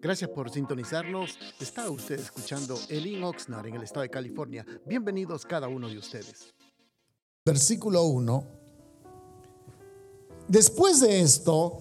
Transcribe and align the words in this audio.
Gracias 0.00 0.30
por 0.30 0.50
sintonizarnos. 0.50 1.38
Está 1.60 1.90
usted 1.90 2.18
escuchando 2.18 2.78
Elin 2.88 3.22
Oxnard 3.24 3.66
en 3.66 3.74
el 3.76 3.82
estado 3.82 4.02
de 4.02 4.10
California. 4.10 4.64
Bienvenidos 4.86 5.44
cada 5.44 5.68
uno 5.68 5.88
de 5.88 5.98
ustedes. 5.98 6.54
Versículo 7.44 8.04
1. 8.04 8.44
Después 10.48 11.00
de 11.00 11.20
esto, 11.20 11.78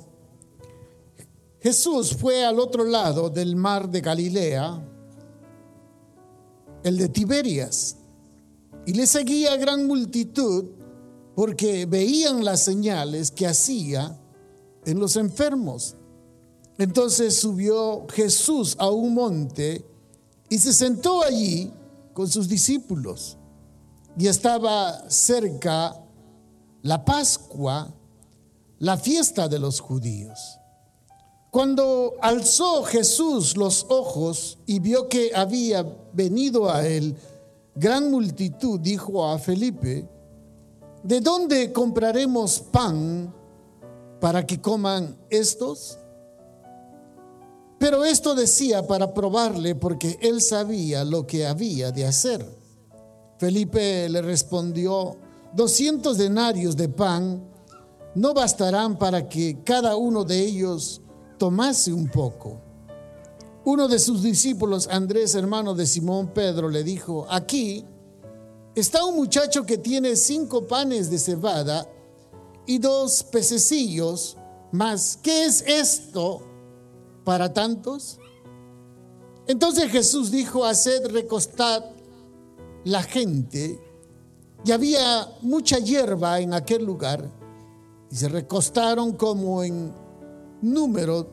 Jesús 1.62 2.16
fue 2.16 2.46
al 2.46 2.60
otro 2.60 2.84
lado 2.84 3.30
del 3.30 3.56
mar 3.56 3.90
de 3.90 4.02
Galilea, 4.02 4.86
el 6.84 6.98
de 6.98 7.10
Tiberias, 7.10 7.98
y 8.86 8.94
le 8.94 9.08
seguía 9.08 9.56
gran 9.56 9.88
multitud 9.88 10.66
porque 11.36 11.86
veían 11.86 12.44
las 12.44 12.64
señales 12.64 13.32
que 13.32 13.48
hacía 13.48 14.20
en 14.86 15.00
los 15.00 15.16
enfermos. 15.16 15.96
Entonces 16.78 17.38
subió 17.38 18.08
Jesús 18.10 18.76
a 18.80 18.90
un 18.90 19.14
monte 19.14 19.86
y 20.50 20.58
se 20.58 20.74
sentó 20.74 21.24
allí 21.24 21.72
con 22.14 22.28
sus 22.28 22.48
discípulos. 22.48 23.38
Y 24.18 24.28
estaba 24.28 25.10
cerca 25.10 26.00
la 26.82 27.04
Pascua, 27.04 27.94
la 28.80 28.98
fiesta 28.98 29.48
de 29.48 29.60
los 29.60 29.80
judíos. 29.80 30.60
Cuando 31.52 32.14
alzó 32.22 32.84
Jesús 32.84 33.56
los 33.58 33.86
ojos 33.90 34.58
y 34.66 34.80
vio 34.80 35.08
que 35.08 35.32
había 35.36 35.86
venido 36.14 36.70
a 36.70 36.86
él 36.88 37.16
gran 37.76 38.12
multitud, 38.12 38.80
dijo 38.80 39.26
a 39.26 39.38
Felipe, 39.40 40.08
¿de 41.04 41.22
dónde 41.22 41.72
compraremos 41.72 42.60
pan 42.60 43.34
para 44.20 44.46
que 44.46 44.62
coman 44.62 45.18
estos? 45.30 45.98
Pero 47.84 48.06
esto 48.06 48.34
decía 48.34 48.88
para 48.88 49.14
probarle 49.14 49.76
porque 49.76 50.18
él 50.22 50.42
sabía 50.42 51.04
lo 51.04 51.28
que 51.28 51.46
había 51.46 51.92
de 51.92 52.06
hacer. 52.06 52.42
Felipe 53.38 54.08
le 54.08 54.22
respondió, 54.22 55.18
200 55.54 56.18
denarios 56.18 56.78
de 56.78 56.88
pan 56.88 57.46
no 58.16 58.34
bastarán 58.34 58.98
para 58.98 59.28
que 59.28 59.64
cada 59.66 59.98
uno 59.98 60.24
de 60.24 60.40
ellos 60.40 61.02
tomase 61.38 61.92
un 61.92 62.08
poco. 62.08 62.62
Uno 63.66 63.90
de 63.90 64.00
sus 64.00 64.24
discípulos, 64.24 64.88
Andrés, 64.90 65.36
hermano 65.36 65.76
de 65.76 65.86
Simón 65.86 66.30
Pedro, 66.34 66.70
le 66.70 66.86
dijo, 66.86 67.28
aquí 67.30 67.84
está 68.76 69.04
un 69.04 69.18
muchacho 69.18 69.66
que 69.66 69.78
tiene 69.78 70.16
cinco 70.16 70.66
panes 70.68 71.12
de 71.12 71.20
cebada 71.20 71.86
y 72.66 72.78
dos 72.78 73.24
pececillos, 73.24 74.38
más, 74.72 75.20
¿qué 75.22 75.44
es 75.44 75.62
esto 75.68 76.53
para 77.24 77.54
tantos? 77.54 78.20
Entonces 79.48 79.92
Jesús 79.92 80.32
dijo, 80.32 80.66
haced 80.66 81.08
recostar 81.08 81.84
la 82.86 83.04
gente, 83.04 83.80
y 84.66 84.72
había 84.72 85.28
mucha 85.42 85.80
hierba 85.80 86.40
en 86.40 86.54
aquel 86.54 86.86
lugar, 86.86 87.30
y 88.10 88.16
se 88.16 88.30
recostaron 88.30 89.14
como 89.14 89.64
en 89.64 89.94
número 90.62 91.28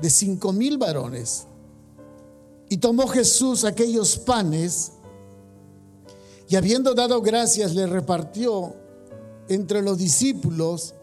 de 0.00 0.10
cinco 0.10 0.52
mil 0.52 0.76
varones. 0.78 1.46
Y 2.68 2.78
tomó 2.78 3.06
Jesús 3.06 3.64
aquellos 3.64 4.18
panes, 4.18 4.92
y 6.48 6.56
habiendo 6.56 6.94
dado 6.94 7.22
gracias, 7.22 7.74
le 7.74 7.86
repartió 7.86 8.74
entre 9.48 9.82
los 9.82 9.98
discípulos 9.98 10.94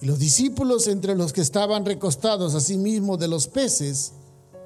y 0.00 0.06
los 0.06 0.18
discípulos 0.18 0.86
entre 0.86 1.14
los 1.14 1.32
que 1.32 1.42
estaban 1.42 1.84
recostados 1.84 2.54
asimismo 2.54 3.16
de 3.16 3.28
los 3.28 3.46
peces 3.48 4.12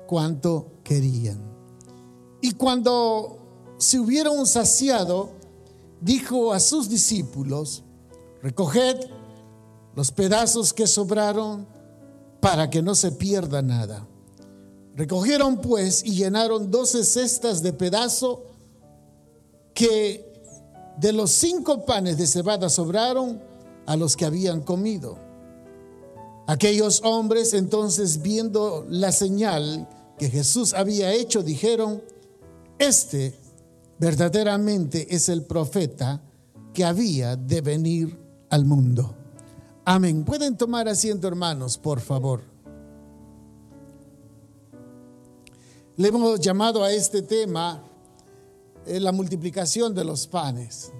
cuanto 0.06 0.66
querían. 0.84 1.38
Y 2.40 2.52
cuando 2.52 3.38
se 3.78 3.98
hubieron 3.98 4.46
saciado, 4.46 5.30
dijo 6.00 6.52
a 6.52 6.60
sus 6.60 6.88
discípulos, 6.88 7.82
recoged 8.42 8.96
los 9.96 10.12
pedazos 10.12 10.72
que 10.72 10.86
sobraron 10.86 11.66
para 12.40 12.68
que 12.70 12.82
no 12.82 12.94
se 12.94 13.12
pierda 13.12 13.62
nada. 13.62 14.06
Recogieron 14.94 15.60
pues 15.60 16.04
y 16.04 16.14
llenaron 16.14 16.70
doce 16.70 17.02
cestas 17.04 17.62
de 17.62 17.72
pedazo 17.72 18.44
que 19.72 20.32
de 20.98 21.12
los 21.12 21.30
cinco 21.32 21.84
panes 21.84 22.18
de 22.18 22.26
cebada 22.26 22.68
sobraron 22.68 23.42
a 23.86 23.96
los 23.96 24.16
que 24.16 24.24
habían 24.24 24.60
comido. 24.60 25.23
Aquellos 26.46 27.00
hombres 27.04 27.54
entonces 27.54 28.20
viendo 28.20 28.86
la 28.88 29.12
señal 29.12 29.88
que 30.18 30.28
Jesús 30.28 30.74
había 30.74 31.12
hecho, 31.12 31.42
dijeron, 31.42 32.02
este 32.78 33.34
verdaderamente 33.98 35.14
es 35.14 35.28
el 35.28 35.44
profeta 35.44 36.20
que 36.72 36.84
había 36.84 37.36
de 37.36 37.60
venir 37.60 38.18
al 38.50 38.64
mundo. 38.64 39.14
Amén. 39.84 40.24
Pueden 40.24 40.56
tomar 40.56 40.88
asiento, 40.88 41.28
hermanos, 41.28 41.78
por 41.78 42.00
favor. 42.00 42.42
Le 45.96 46.08
hemos 46.08 46.40
llamado 46.40 46.82
a 46.82 46.92
este 46.92 47.22
tema 47.22 47.82
eh, 48.86 48.98
la 48.98 49.12
multiplicación 49.12 49.94
de 49.94 50.04
los 50.04 50.26
panes. 50.26 50.92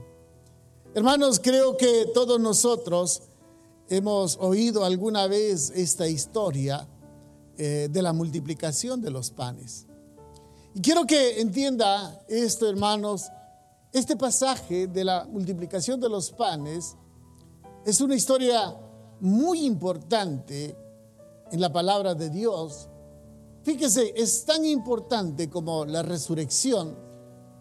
Hermanos, 0.94 1.40
creo 1.42 1.76
que 1.76 2.06
todos 2.14 2.40
nosotros 2.40 3.22
hemos 3.88 4.36
oído 4.40 4.84
alguna 4.84 5.26
vez 5.26 5.70
esta 5.74 6.08
historia 6.08 6.88
eh, 7.56 7.88
de 7.90 8.02
la 8.02 8.12
multiplicación 8.12 9.00
de 9.00 9.10
los 9.10 9.30
panes. 9.30 9.86
Y 10.74 10.80
quiero 10.80 11.06
que 11.06 11.40
entienda 11.40 12.24
esto, 12.28 12.68
hermanos, 12.68 13.30
este 13.92 14.16
pasaje 14.16 14.88
de 14.88 15.04
la 15.04 15.24
multiplicación 15.24 16.00
de 16.00 16.08
los 16.08 16.32
panes 16.32 16.96
es 17.86 18.00
una 18.00 18.16
historia 18.16 18.76
muy 19.20 19.64
importante 19.64 20.76
en 21.52 21.60
la 21.60 21.72
palabra 21.72 22.14
de 22.14 22.30
Dios. 22.30 22.88
Fíjese, 23.62 24.12
es 24.16 24.44
tan 24.44 24.64
importante 24.64 25.48
como 25.48 25.84
la 25.84 26.02
resurrección 26.02 27.04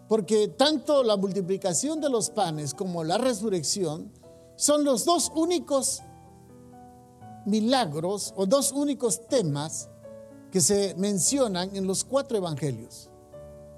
porque 0.08 0.48
tanto 0.48 1.02
la 1.02 1.16
multiplicación 1.16 2.00
de 2.00 2.10
los 2.10 2.30
panes 2.30 2.74
como 2.74 3.04
la 3.04 3.18
resurrección 3.18 4.12
son 4.56 4.84
los 4.84 5.04
dos 5.04 5.32
únicos 5.34 6.02
milagros 7.46 8.32
o 8.36 8.46
dos 8.46 8.72
únicos 8.72 9.26
temas 9.28 9.88
que 10.50 10.60
se 10.60 10.94
mencionan 10.96 11.74
en 11.74 11.86
los 11.86 12.04
cuatro 12.04 12.36
evangelios. 12.36 13.10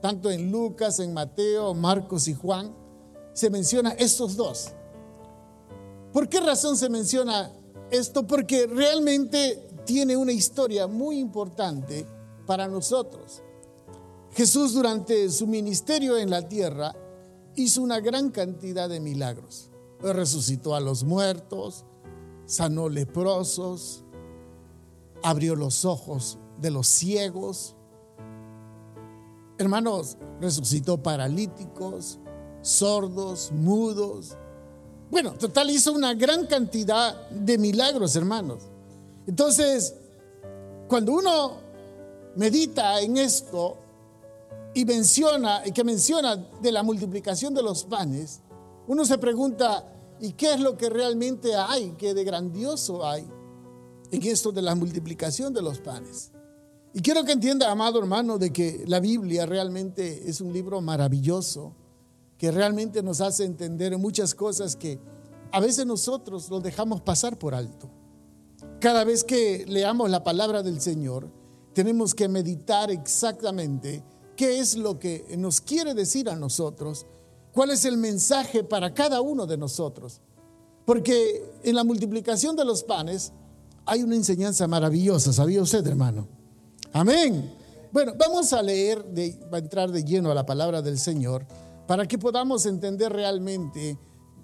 Tanto 0.01 0.31
en 0.31 0.51
Lucas, 0.51 1.01
en 1.01 1.15
Mateo, 1.15 1.73
Marcos 1.75 2.29
y 2.29 2.35
Juan, 2.35 2.75
se 3.33 3.51
menciona 3.51 3.91
estos 3.93 4.37
dos. 4.37 4.73
¿Por 6.13 6.29
qué 6.29 6.41
razón 6.41 6.77
se 6.77 6.89
menciona 6.89 7.53
esto? 7.91 8.27
Porque 8.27 8.67
realmente 8.67 9.69
tiene 9.85 10.17
una 10.17 10.33
historia 10.33 10.87
muy 10.87 11.19
importante 11.19 12.07
para 12.47 12.69
nosotros. 12.69 13.43
Jesús 14.33 14.75
durante 14.75 15.31
su 15.31 15.47
ministerio 15.47 16.19
en 16.19 16.31
la 16.31 16.47
tierra 16.47 16.95
hizo 17.55 17.83
una 17.83 18.01
gran 18.01 18.31
cantidad 18.31 18.89
de 18.89 19.01
milagros. 19.01 19.71
Resucitó 20.01 20.75
a 20.75 20.81
los 20.81 21.05
muertos, 21.05 21.87
sanó 22.47 22.89
leprosos, 22.89 24.05
abrió 25.23 25.55
los 25.55 25.85
ojos 25.85 26.39
de 26.61 26.71
los 26.71 26.87
ciegos. 26.87 27.77
Hermanos, 29.59 30.17
resucitó 30.41 31.03
paralíticos, 31.03 32.19
sordos, 32.63 33.53
mudos. 33.53 34.37
Bueno, 35.11 35.33
total 35.35 35.71
hizo 35.71 35.93
una 35.93 36.15
gran 36.15 36.47
cantidad 36.47 37.29
de 37.31 37.59
milagros, 37.59 38.17
hermanos. 38.17 38.63
Entonces, 39.27 39.95
cuando 40.89 41.13
uno 41.13 41.59
medita 42.37 43.01
en 43.01 43.17
esto, 43.17 43.79
y 44.77 44.85
menciona, 44.85 45.63
que 45.63 45.83
menciona 45.85 46.37
de 46.37 46.71
la 46.71 46.83
multiplicación 46.83 47.55
de 47.55 47.63
los 47.63 47.85
panes, 47.85 48.43
uno 48.87 49.07
se 49.07 49.17
pregunta, 49.17 49.91
¿y 50.21 50.33
qué 50.33 50.55
es 50.55 50.61
lo 50.61 50.77
que 50.77 50.89
realmente 50.89 51.55
hay, 51.55 51.95
qué 51.99 52.15
de 52.15 52.25
grandioso 52.25 53.07
hay 53.07 53.27
en 54.11 54.23
esto 54.23 54.53
de 54.53 54.63
la 54.63 54.75
multiplicación 54.75 55.53
de 55.53 55.63
los 55.63 55.79
panes? 55.79 56.33
Y 56.93 57.01
quiero 57.01 57.25
que 57.25 57.33
entienda, 57.33 57.71
amado 57.71 57.99
hermano, 57.99 58.39
de 58.39 58.53
que 58.53 58.85
la 58.87 59.01
Biblia 59.01 59.45
realmente 59.45 60.29
es 60.29 60.41
un 60.41 60.53
libro 60.53 60.81
maravilloso, 60.81 61.75
que 62.39 62.51
realmente 62.51 63.03
nos 63.03 63.21
hace 63.21 63.45
entender 63.45 63.97
muchas 63.99 64.35
cosas 64.35 64.77
que 64.77 64.99
a 65.53 65.61
veces 65.61 65.87
nosotros 65.87 66.49
lo 66.51 66.61
dejamos 66.61 67.01
pasar 67.03 67.39
por 67.39 67.55
alto. 67.55 67.91
Cada 68.81 69.05
vez 69.05 69.25
que 69.25 69.65
leamos 69.67 70.11
la 70.11 70.25
palabra 70.25 70.63
del 70.63 70.81
Señor, 70.81 71.31
tenemos 71.73 72.15
que 72.15 72.29
meditar 72.29 72.91
exactamente 72.91 74.03
qué 74.37 74.59
es 74.59 74.77
lo 74.77 74.99
que 74.99 75.35
nos 75.39 75.61
quiere 75.61 75.95
decir 75.95 76.29
a 76.29 76.37
nosotros, 76.37 77.07
cuál 77.57 77.71
es 77.71 77.87
el 77.87 77.97
mensaje 77.97 78.63
para 78.63 78.93
cada 78.93 79.23
uno 79.23 79.47
de 79.47 79.57
nosotros. 79.57 80.21
Porque 80.85 81.43
en 81.63 81.75
la 81.75 81.85
multiplicación 81.85 82.55
de 82.55 82.67
los 82.67 82.83
panes 82.83 83.33
hay 83.87 84.03
una 84.03 84.15
enseñanza 84.15 84.69
maravillosa, 84.69 85.33
¿sabía 85.33 85.63
usted, 85.63 85.85
hermano? 85.87 86.29
Amén. 86.93 87.55
Bueno, 87.91 88.13
vamos 88.19 88.53
a 88.53 88.61
leer, 88.61 89.07
va 89.51 89.57
a 89.57 89.61
entrar 89.61 89.91
de 89.91 90.05
lleno 90.05 90.31
a 90.31 90.35
la 90.35 90.45
palabra 90.45 90.83
del 90.83 90.99
Señor 90.99 91.47
para 91.87 92.07
que 92.07 92.19
podamos 92.19 92.67
entender 92.67 93.11
realmente 93.11 93.99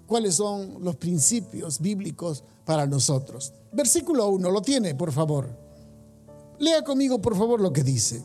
cuáles 0.07 0.33
son 0.33 0.83
los 0.83 0.95
principios 0.95 1.79
bíblicos 1.79 2.43
para 2.65 2.87
nosotros. 2.87 3.53
Versículo 3.71 4.27
1, 4.29 4.49
lo 4.49 4.61
tiene, 4.63 4.95
por 4.95 5.11
favor. 5.11 5.55
Lea 6.57 6.83
conmigo, 6.83 7.21
por 7.21 7.37
favor, 7.37 7.61
lo 7.61 7.71
que 7.71 7.83
dice. 7.83 8.23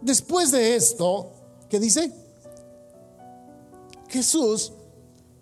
Después 0.00 0.52
de 0.52 0.76
esto, 0.76 1.32
¿qué 1.68 1.80
dice? 1.80 2.21
Jesús 4.12 4.72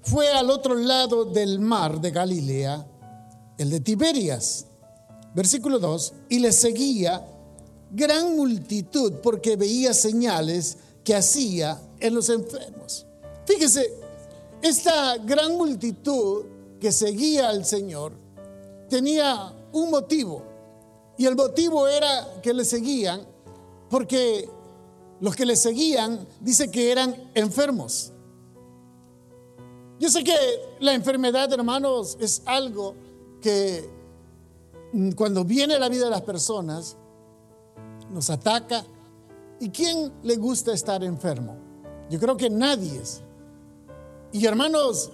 fue 0.02 0.28
al 0.30 0.48
otro 0.48 0.74
lado 0.74 1.24
del 1.24 1.58
mar 1.58 2.00
de 2.00 2.12
Galilea, 2.12 2.86
el 3.58 3.68
de 3.68 3.80
Tiberias. 3.80 4.66
Versículo 5.34 5.78
2, 5.78 6.12
y 6.28 6.38
le 6.38 6.52
seguía 6.52 7.26
gran 7.90 8.36
multitud 8.36 9.14
porque 9.22 9.56
veía 9.56 9.92
señales 9.92 10.78
que 11.04 11.14
hacía 11.14 11.80
en 11.98 12.14
los 12.14 12.28
enfermos. 12.28 13.06
Fíjese, 13.44 13.92
esta 14.62 15.16
gran 15.18 15.56
multitud 15.56 16.44
que 16.80 16.92
seguía 16.92 17.48
al 17.48 17.64
Señor 17.64 18.12
tenía 18.88 19.52
un 19.72 19.90
motivo. 19.90 20.44
Y 21.18 21.26
el 21.26 21.36
motivo 21.36 21.86
era 21.88 22.40
que 22.42 22.54
le 22.54 22.64
seguían 22.64 23.26
porque 23.88 24.48
los 25.20 25.34
que 25.34 25.44
le 25.44 25.56
seguían 25.56 26.26
dice 26.40 26.70
que 26.70 26.90
eran 26.90 27.30
enfermos. 27.34 28.12
Yo 30.00 30.08
sé 30.08 30.24
que 30.24 30.34
la 30.78 30.94
enfermedad, 30.94 31.52
hermanos, 31.52 32.16
es 32.18 32.40
algo 32.46 32.94
que 33.42 33.86
mm, 34.94 35.10
cuando 35.10 35.44
viene 35.44 35.78
la 35.78 35.90
vida 35.90 36.06
de 36.06 36.10
las 36.10 36.22
personas 36.22 36.96
nos 38.10 38.30
ataca. 38.30 38.82
¿Y 39.60 39.68
quién 39.68 40.10
le 40.22 40.36
gusta 40.36 40.72
estar 40.72 41.04
enfermo? 41.04 41.54
Yo 42.08 42.18
creo 42.18 42.34
que 42.34 42.48
nadie 42.48 42.98
es. 42.98 43.20
Y 44.32 44.46
hermanos, 44.46 45.10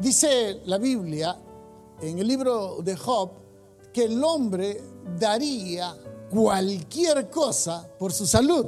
dice 0.00 0.60
la 0.64 0.78
Biblia 0.78 1.38
en 2.00 2.18
el 2.18 2.26
libro 2.26 2.78
de 2.82 2.96
Job 2.96 3.30
que 3.92 4.06
el 4.06 4.24
hombre 4.24 4.82
daría 5.16 5.96
cualquier 6.28 7.30
cosa 7.30 7.88
por 8.00 8.12
su 8.12 8.26
salud. 8.26 8.66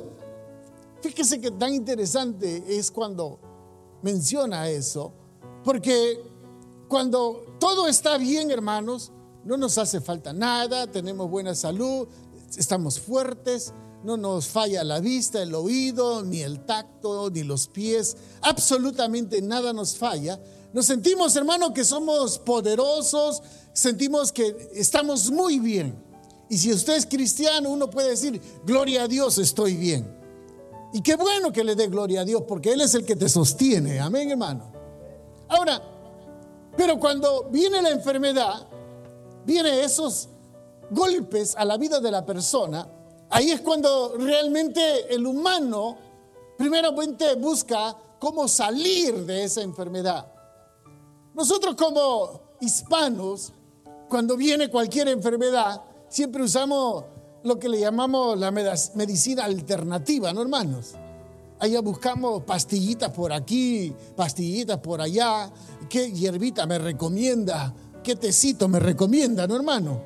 Fíjese 1.00 1.40
que 1.40 1.50
tan 1.50 1.75
interesante 1.75 2.62
es 2.69 2.88
cuando 2.92 3.40
menciona 4.00 4.69
eso, 4.69 5.24
porque 5.64 6.20
cuando 6.88 7.56
todo 7.58 7.88
está 7.88 8.19
bien, 8.19 8.50
hermanos, 8.50 9.11
no 9.44 9.56
nos 9.56 9.78
hace 9.78 10.00
falta 10.00 10.32
nada, 10.32 10.87
tenemos 10.87 11.31
buena 11.31 11.55
salud, 11.55 12.06
estamos 12.56 13.00
fuertes, 13.00 13.72
no 14.05 14.16
nos 14.19 14.46
falla 14.46 14.84
la 14.84 15.00
vista, 15.00 15.43
el 15.43 15.55
oído, 15.55 16.22
ni 16.22 16.43
el 16.43 16.64
tacto, 16.66 17.31
ni 17.31 17.43
los 17.43 17.66
pies, 17.69 18.16
absolutamente 18.43 19.40
nada 19.40 19.72
nos 19.72 19.96
falla. 19.96 20.38
Nos 20.75 20.87
sentimos, 20.87 21.34
hermano, 21.37 21.72
que 21.72 21.84
somos 21.84 22.38
poderosos, 22.38 23.43
sentimos 23.72 24.32
que 24.32 24.70
estamos 24.75 25.31
muy 25.31 25.58
bien. 25.58 25.94
Y 26.50 26.58
si 26.58 26.72
usted 26.72 26.96
es 26.96 27.06
cristiano, 27.06 27.70
uno 27.70 27.88
puede 27.88 28.11
decir, 28.11 28.40
gloria 28.66 29.05
a 29.05 29.08
Dios, 29.08 29.38
estoy 29.38 29.76
bien. 29.76 30.06
Y 30.93 31.00
qué 31.00 31.16
bueno 31.16 31.52
que 31.52 31.64
le 31.64 31.75
dé 31.75 31.88
gloria 31.88 32.20
a 32.20 32.25
Dios, 32.25 32.43
porque 32.46 32.72
Él 32.72 32.82
es 32.82 32.94
el 32.94 33.05
que 33.05 33.16
te 33.16 33.28
sostiene. 33.28 34.00
Amén, 34.00 34.31
hermano. 34.31 34.74
Ahora, 35.49 35.81
pero 36.76 36.99
cuando 36.99 37.44
viene 37.50 37.81
la 37.82 37.91
enfermedad, 37.91 38.67
viene 39.44 39.82
esos 39.82 40.29
golpes 40.91 41.55
a 41.56 41.64
la 41.64 41.76
vida 41.76 42.00
de 42.00 42.11
la 42.11 42.25
persona, 42.25 42.87
ahí 43.31 43.50
es 43.50 43.61
cuando 43.61 44.17
realmente 44.19 45.14
el 45.14 45.26
humano 45.26 45.96
primeramente 46.56 47.35
busca 47.35 47.96
cómo 48.19 48.49
salir 48.49 49.25
de 49.26 49.44
esa 49.44 49.62
enfermedad. 49.62 50.26
Nosotros 51.35 51.75
como 51.75 52.56
hispanos, 52.61 53.52
cuando 54.08 54.37
viene 54.37 54.69
cualquier 54.69 55.08
enfermedad, 55.08 55.82
siempre 56.08 56.43
usamos 56.43 57.05
lo 57.43 57.58
que 57.58 57.69
le 57.69 57.81
llamamos 57.81 58.38
la 58.38 58.50
medicina 58.50 59.44
alternativa, 59.44 60.32
¿no, 60.32 60.43
hermanos? 60.43 60.94
Allá 61.60 61.80
buscamos 61.80 62.42
pastillitas 62.42 63.10
por 63.10 63.32
aquí, 63.32 63.94
pastillitas 64.16 64.78
por 64.78 65.00
allá. 65.00 65.50
¿Qué 65.88 66.10
hierbita 66.10 66.66
me 66.66 66.78
recomienda? 66.78 67.74
¿Qué 68.02 68.16
tecito 68.16 68.68
me 68.68 68.80
recomienda, 68.80 69.46
no, 69.46 69.56
hermano? 69.56 70.02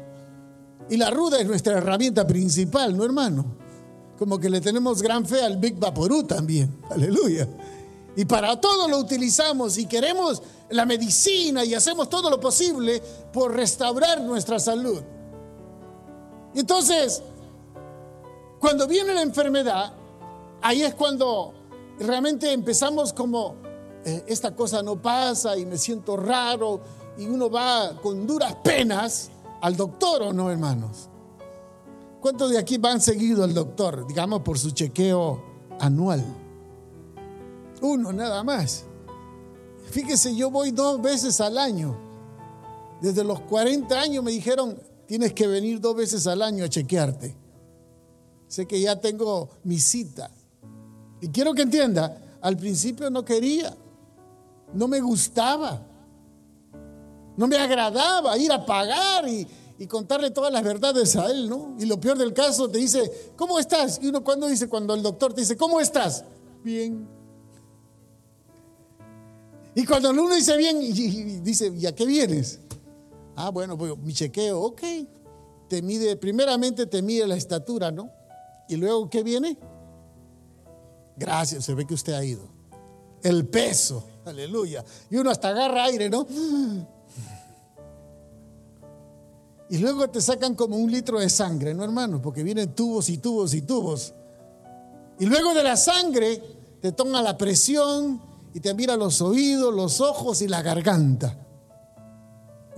Y 0.90 0.96
la 0.96 1.10
ruda 1.10 1.40
es 1.40 1.46
nuestra 1.46 1.78
herramienta 1.78 2.26
principal, 2.26 2.96
¿no, 2.96 3.04
hermano? 3.04 3.44
Como 4.18 4.38
que 4.38 4.50
le 4.50 4.60
tenemos 4.60 5.02
gran 5.02 5.26
fe 5.26 5.42
al 5.42 5.56
Big 5.58 5.78
Vaporú 5.78 6.24
también. 6.24 6.80
Aleluya. 6.90 7.48
Y 8.16 8.24
para 8.24 8.60
todo 8.60 8.88
lo 8.88 8.98
utilizamos 8.98 9.78
y 9.78 9.86
queremos 9.86 10.42
la 10.70 10.84
medicina 10.84 11.64
y 11.64 11.74
hacemos 11.74 12.08
todo 12.08 12.28
lo 12.30 12.40
posible 12.40 13.00
por 13.32 13.54
restaurar 13.54 14.20
nuestra 14.22 14.58
salud. 14.58 15.00
Entonces, 16.54 17.22
cuando 18.58 18.86
viene 18.88 19.14
la 19.14 19.22
enfermedad, 19.22 19.92
ahí 20.62 20.82
es 20.82 20.94
cuando 20.94 21.54
realmente 21.98 22.52
empezamos 22.52 23.12
como, 23.12 23.56
eh, 24.04 24.24
esta 24.26 24.54
cosa 24.54 24.82
no 24.82 25.00
pasa 25.00 25.56
y 25.56 25.66
me 25.66 25.76
siento 25.78 26.16
raro 26.16 26.80
y 27.18 27.26
uno 27.26 27.50
va 27.50 27.96
con 28.00 28.26
duras 28.26 28.56
penas 28.62 29.30
al 29.60 29.76
doctor 29.76 30.22
o 30.22 30.32
no, 30.32 30.50
hermanos? 30.50 31.08
¿Cuántos 32.20 32.50
de 32.50 32.58
aquí 32.58 32.78
van 32.78 33.00
seguido 33.00 33.44
al 33.44 33.54
doctor, 33.54 34.06
digamos, 34.06 34.42
por 34.42 34.58
su 34.58 34.70
chequeo 34.70 35.42
anual? 35.80 36.24
Uno 37.80 38.12
nada 38.12 38.42
más. 38.42 38.84
Fíjese, 39.90 40.34
yo 40.34 40.50
voy 40.50 40.70
dos 40.70 41.00
veces 41.00 41.40
al 41.40 41.58
año. 41.58 41.96
Desde 43.00 43.22
los 43.22 43.40
40 43.40 44.00
años 44.00 44.24
me 44.24 44.32
dijeron, 44.32 44.80
tienes 45.06 45.32
que 45.32 45.46
venir 45.46 45.80
dos 45.80 45.94
veces 45.94 46.26
al 46.26 46.42
año 46.42 46.64
a 46.64 46.68
chequearte. 46.68 47.36
Sé 48.48 48.66
que 48.66 48.80
ya 48.80 49.00
tengo 49.00 49.48
mi 49.62 49.78
cita. 49.78 50.30
Y 51.20 51.28
quiero 51.28 51.54
que 51.54 51.62
entienda, 51.62 52.16
al 52.40 52.56
principio 52.56 53.10
no 53.10 53.24
quería, 53.24 53.74
no 54.72 54.88
me 54.88 55.00
gustaba. 55.00 55.82
No 57.36 57.46
me 57.46 57.56
agradaba 57.56 58.36
ir 58.36 58.50
a 58.50 58.66
pagar 58.66 59.28
y, 59.28 59.46
contarle 59.86 60.32
todas 60.32 60.52
las 60.52 60.64
verdades 60.64 61.14
a 61.14 61.30
él, 61.30 61.48
¿no? 61.48 61.76
Y 61.78 61.86
lo 61.86 62.00
peor 62.00 62.18
del 62.18 62.32
caso 62.32 62.68
te 62.68 62.78
dice, 62.78 63.32
¿cómo 63.36 63.60
estás? 63.60 64.00
Y 64.02 64.08
uno 64.08 64.24
cuando 64.24 64.48
dice, 64.48 64.68
cuando 64.68 64.92
el 64.92 65.02
doctor 65.02 65.32
te 65.32 65.42
dice, 65.42 65.56
¿cómo 65.56 65.80
estás? 65.80 66.24
Bien. 66.64 67.06
Y 69.76 69.86
cuando 69.86 70.10
uno 70.10 70.34
dice 70.34 70.56
bien, 70.56 70.82
y, 70.82 70.90
dice, 70.90 71.72
¿y 71.76 71.86
a 71.86 71.94
qué 71.94 72.04
vienes? 72.04 72.58
Ah, 73.36 73.50
bueno, 73.50 73.78
pues 73.78 73.96
mi 73.98 74.12
chequeo, 74.12 74.60
ok. 74.60 74.82
Te 75.68 75.80
mide, 75.80 76.16
primeramente 76.16 76.86
te 76.86 77.00
mide 77.00 77.24
la 77.28 77.36
estatura, 77.36 77.92
¿no? 77.92 78.10
Y 78.68 78.74
luego, 78.74 79.08
¿qué 79.08 79.22
viene? 79.22 79.56
Gracias, 81.18 81.64
se 81.64 81.74
ve 81.74 81.86
que 81.86 81.94
usted 81.94 82.12
ha 82.12 82.24
ido. 82.24 82.42
El 83.22 83.46
peso, 83.46 84.04
aleluya. 84.24 84.84
Y 85.10 85.16
uno 85.16 85.30
hasta 85.30 85.48
agarra 85.48 85.84
aire, 85.84 86.08
¿no? 86.08 86.26
Y 89.70 89.78
luego 89.78 90.08
te 90.08 90.20
sacan 90.20 90.54
como 90.54 90.76
un 90.76 90.90
litro 90.90 91.18
de 91.18 91.28
sangre, 91.28 91.74
¿no, 91.74 91.84
hermano? 91.84 92.22
Porque 92.22 92.42
vienen 92.42 92.74
tubos 92.74 93.08
y 93.10 93.18
tubos 93.18 93.52
y 93.52 93.62
tubos. 93.62 94.14
Y 95.18 95.26
luego 95.26 95.52
de 95.52 95.62
la 95.62 95.76
sangre 95.76 96.42
te 96.80 96.92
toma 96.92 97.20
la 97.20 97.36
presión 97.36 98.20
y 98.54 98.60
te 98.60 98.72
mira 98.72 98.96
los 98.96 99.20
oídos, 99.20 99.74
los 99.74 100.00
ojos 100.00 100.40
y 100.40 100.48
la 100.48 100.62
garganta. 100.62 101.36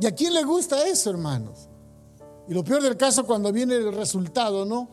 ¿Y 0.01 0.07
a 0.07 0.15
quién 0.15 0.35
le 0.35 0.43
gusta 0.43 0.89
eso, 0.89 1.11
hermanos? 1.11 1.69
Y 2.49 2.55
lo 2.55 2.65
peor 2.65 2.83
del 2.83 2.97
caso 2.97 3.25
cuando 3.25 3.53
viene 3.53 3.77
el 3.77 3.93
resultado, 3.93 4.65
¿no? 4.65 4.89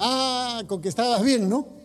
Ah, 0.00 0.62
con 0.66 0.80
que 0.80 0.88
estabas 0.88 1.22
bien, 1.22 1.48
¿no? 1.48 1.75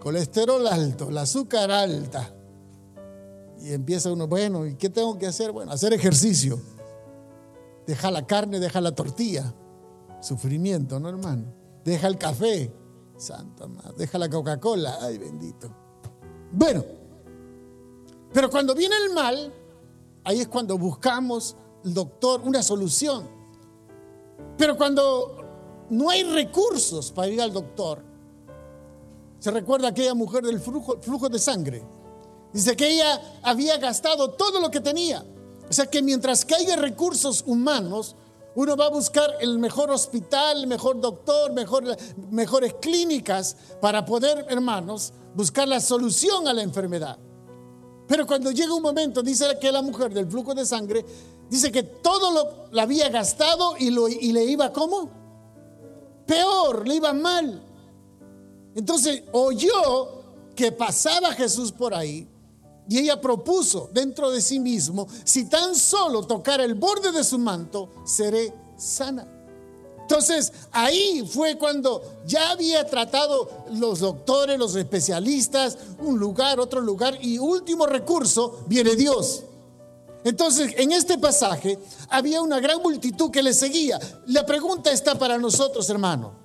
Colesterol 0.00 0.66
alto, 0.66 1.10
el 1.10 1.18
azúcar 1.18 1.70
alta. 1.70 2.34
Y 3.60 3.72
empieza 3.72 4.10
uno, 4.10 4.26
bueno, 4.26 4.66
¿y 4.66 4.74
qué 4.74 4.88
tengo 4.88 5.18
que 5.18 5.26
hacer? 5.26 5.52
Bueno, 5.52 5.70
hacer 5.70 5.92
ejercicio. 5.92 6.58
Deja 7.86 8.10
la 8.10 8.26
carne, 8.26 8.58
deja 8.58 8.80
la 8.80 8.94
tortilla. 8.94 9.54
Sufrimiento, 10.20 10.98
¿no, 10.98 11.08
hermano? 11.10 11.52
Deja 11.84 12.06
el 12.06 12.16
café. 12.16 12.72
Santa 13.16 13.66
madre. 13.66 13.94
Deja 13.98 14.18
la 14.18 14.30
Coca-Cola. 14.30 14.96
Ay, 15.02 15.18
bendito. 15.18 15.70
Bueno, 16.52 16.82
pero 18.32 18.48
cuando 18.48 18.74
viene 18.74 18.94
el 19.06 19.12
mal, 19.12 19.52
ahí 20.24 20.40
es 20.40 20.48
cuando 20.48 20.78
buscamos, 20.78 21.56
el 21.84 21.92
doctor, 21.92 22.40
una 22.42 22.62
solución. 22.62 23.28
Pero 24.56 24.76
cuando 24.76 25.86
no 25.90 26.08
hay 26.10 26.22
recursos 26.22 27.12
para 27.12 27.28
ir 27.28 27.42
al 27.42 27.52
doctor, 27.52 28.09
se 29.40 29.50
recuerda 29.50 29.88
aquella 29.88 30.14
mujer 30.14 30.44
del 30.44 30.60
flujo, 30.60 31.28
de 31.28 31.38
sangre. 31.40 31.82
Dice 32.52 32.76
que 32.76 32.88
ella 32.88 33.20
había 33.42 33.76
gastado 33.78 34.30
todo 34.30 34.60
lo 34.60 34.70
que 34.70 34.80
tenía 34.80 35.24
o 35.70 35.72
sea 35.72 35.86
que 35.86 36.02
mientras 36.02 36.44
que 36.44 36.56
haya 36.56 36.76
recursos 36.76 37.44
humanos, 37.46 38.16
Uno 38.56 38.76
va 38.76 38.86
a 38.86 38.90
buscar 38.90 39.36
el 39.40 39.60
mejor 39.60 39.92
hospital, 39.92 40.62
el 40.62 40.66
mejor 40.66 41.00
doctor, 41.00 41.52
mejor, 41.52 41.84
mejores 42.32 42.74
clínicas 42.82 43.56
para 43.80 44.04
poder, 44.04 44.44
hermanos, 44.48 45.12
buscar 45.36 45.68
la 45.68 45.78
solución 45.78 46.48
a 46.48 46.52
la 46.52 46.62
enfermedad. 46.62 47.16
Pero 48.08 48.26
cuando 48.26 48.50
llega 48.50 48.74
un 48.74 48.82
momento, 48.82 49.22
dice 49.22 49.56
que 49.60 49.70
la 49.70 49.82
mujer 49.82 50.12
del 50.12 50.26
flujo 50.28 50.52
de 50.52 50.66
sangre, 50.66 51.06
dice 51.48 51.70
que 51.70 51.84
todo 51.84 52.32
lo, 52.72 52.80
había 52.80 53.08
gastado 53.08 53.76
y, 53.78 53.90
lo, 53.90 54.08
y 54.08 54.32
le 54.32 54.42
iba 54.42 54.72
como 54.72 55.08
peor, 56.26 56.88
le 56.88 56.96
iba 56.96 57.12
mal. 57.12 57.62
Entonces 58.74 59.22
oyó 59.32 60.22
que 60.54 60.72
pasaba 60.72 61.32
Jesús 61.32 61.72
por 61.72 61.94
ahí 61.94 62.28
y 62.88 62.98
ella 62.98 63.20
propuso 63.20 63.88
dentro 63.92 64.30
de 64.30 64.40
sí 64.40 64.58
mismo, 64.58 65.06
si 65.24 65.48
tan 65.48 65.76
solo 65.76 66.26
tocara 66.26 66.64
el 66.64 66.74
borde 66.74 67.12
de 67.12 67.22
su 67.22 67.38
manto, 67.38 67.88
seré 68.04 68.52
sana. 68.76 69.26
Entonces 70.00 70.52
ahí 70.72 71.24
fue 71.24 71.56
cuando 71.56 72.02
ya 72.26 72.50
había 72.50 72.84
tratado 72.84 73.48
los 73.70 74.00
doctores, 74.00 74.58
los 74.58 74.74
especialistas, 74.74 75.78
un 76.00 76.18
lugar, 76.18 76.58
otro 76.58 76.80
lugar 76.80 77.16
y 77.22 77.38
último 77.38 77.86
recurso 77.86 78.64
viene 78.66 78.96
Dios. 78.96 79.44
Entonces 80.24 80.74
en 80.76 80.90
este 80.90 81.16
pasaje 81.16 81.78
había 82.08 82.42
una 82.42 82.58
gran 82.58 82.82
multitud 82.82 83.30
que 83.30 83.40
le 83.40 83.54
seguía. 83.54 84.00
La 84.26 84.44
pregunta 84.44 84.90
está 84.90 85.16
para 85.16 85.38
nosotros, 85.38 85.88
hermano. 85.88 86.39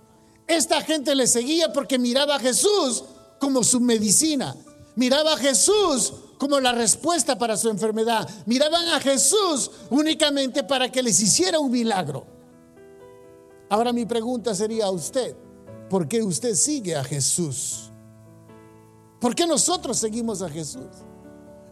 Esta 0.47 0.81
gente 0.81 1.15
le 1.15 1.27
seguía 1.27 1.73
porque 1.73 1.97
miraba 1.97 2.35
a 2.35 2.39
Jesús 2.39 3.03
como 3.39 3.63
su 3.63 3.79
medicina. 3.79 4.55
Miraba 4.95 5.33
a 5.33 5.37
Jesús 5.37 6.13
como 6.37 6.59
la 6.59 6.71
respuesta 6.71 7.37
para 7.37 7.57
su 7.57 7.69
enfermedad. 7.69 8.29
Miraban 8.45 8.87
a 8.89 8.99
Jesús 8.99 9.71
únicamente 9.89 10.63
para 10.63 10.91
que 10.91 11.01
les 11.01 11.19
hiciera 11.19 11.59
un 11.59 11.71
milagro. 11.71 12.25
Ahora 13.69 13.91
mi 13.91 14.05
pregunta 14.05 14.53
sería 14.53 14.85
a 14.85 14.91
usted, 14.91 15.35
¿por 15.89 16.07
qué 16.07 16.21
usted 16.21 16.53
sigue 16.55 16.95
a 16.95 17.03
Jesús? 17.03 17.91
¿Por 19.19 19.33
qué 19.33 19.47
nosotros 19.47 19.97
seguimos 19.97 20.41
a 20.41 20.49
Jesús? 20.49 20.85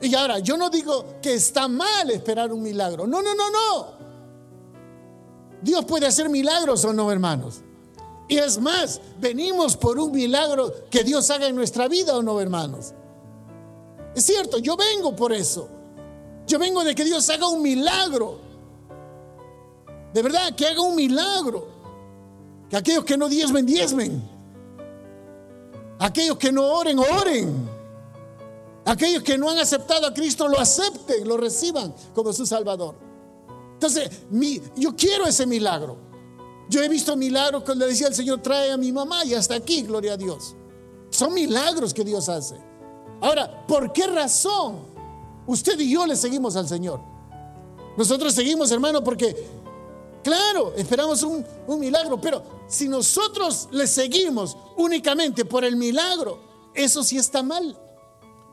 Y 0.01 0.13
ahora, 0.15 0.39
yo 0.39 0.57
no 0.57 0.69
digo 0.69 1.21
que 1.21 1.35
está 1.35 1.67
mal 1.67 2.09
esperar 2.09 2.51
un 2.51 2.61
milagro. 2.61 3.07
No, 3.07 3.21
no, 3.21 3.35
no, 3.35 3.49
no. 3.49 4.03
Dios 5.61 5.85
puede 5.85 6.07
hacer 6.07 6.27
milagros 6.29 6.83
o 6.83 6.91
no, 6.91 7.09
hermanos. 7.11 7.61
Y 8.27 8.37
es 8.37 8.59
más, 8.59 9.01
venimos 9.19 9.75
por 9.75 9.99
un 9.99 10.11
milagro 10.11 10.73
que 10.89 11.03
Dios 11.03 11.29
haga 11.29 11.47
en 11.47 11.55
nuestra 11.55 11.87
vida 11.87 12.15
o 12.15 12.21
no, 12.21 12.39
hermanos. 12.39 12.93
Es 14.15 14.25
cierto, 14.25 14.59
yo 14.59 14.77
vengo 14.77 15.15
por 15.15 15.33
eso. 15.33 15.69
Yo 16.47 16.59
vengo 16.59 16.83
de 16.83 16.95
que 16.95 17.03
Dios 17.03 17.29
haga 17.29 17.47
un 17.47 17.61
milagro. 17.61 18.39
De 20.13 20.21
verdad, 20.21 20.55
que 20.55 20.67
haga 20.67 20.81
un 20.81 20.95
milagro. 20.95 21.67
Que 22.69 22.77
aquellos 22.77 23.03
que 23.05 23.17
no 23.17 23.27
diezmen, 23.27 23.65
diezmen. 23.65 24.29
Aquellos 25.99 26.37
que 26.37 26.51
no 26.51 26.65
oren, 26.65 26.99
oren. 26.99 27.69
Aquellos 28.85 29.23
que 29.23 29.37
no 29.37 29.49
han 29.49 29.57
aceptado 29.57 30.07
a 30.07 30.13
Cristo 30.13 30.47
lo 30.47 30.59
acepten, 30.59 31.27
lo 31.27 31.37
reciban 31.37 31.93
como 32.13 32.33
su 32.33 32.45
Salvador. 32.45 32.95
Entonces, 33.73 34.09
yo 34.75 34.95
quiero 34.95 35.25
ese 35.25 35.45
milagro. 35.45 36.12
Yo 36.69 36.81
he 36.81 36.89
visto 36.89 37.15
milagros 37.15 37.63
cuando 37.63 37.85
le 37.85 37.91
decía 37.91 38.07
el 38.07 38.15
Señor, 38.15 38.41
trae 38.41 38.71
a 38.71 38.77
mi 38.77 38.91
mamá 38.91 39.25
y 39.25 39.33
hasta 39.33 39.55
aquí, 39.55 39.83
gloria 39.83 40.13
a 40.13 40.17
Dios. 40.17 40.55
Son 41.09 41.33
milagros 41.33 41.93
que 41.93 42.03
Dios 42.03 42.29
hace. 42.29 42.55
Ahora, 43.21 43.65
¿por 43.67 43.93
qué 43.93 44.07
razón 44.07 44.79
usted 45.45 45.79
y 45.79 45.91
yo 45.91 46.05
le 46.05 46.15
seguimos 46.15 46.55
al 46.55 46.67
Señor? 46.67 46.99
Nosotros 47.95 48.33
seguimos, 48.33 48.71
hermano, 48.71 49.03
porque, 49.03 49.47
claro, 50.23 50.73
esperamos 50.75 51.21
un, 51.23 51.45
un 51.67 51.79
milagro, 51.79 52.19
pero 52.19 52.43
si 52.67 52.87
nosotros 52.87 53.67
le 53.71 53.85
seguimos 53.85 54.57
únicamente 54.77 55.45
por 55.45 55.63
el 55.63 55.75
milagro, 55.75 56.39
eso 56.73 57.03
sí 57.03 57.17
está 57.17 57.43
mal. 57.43 57.77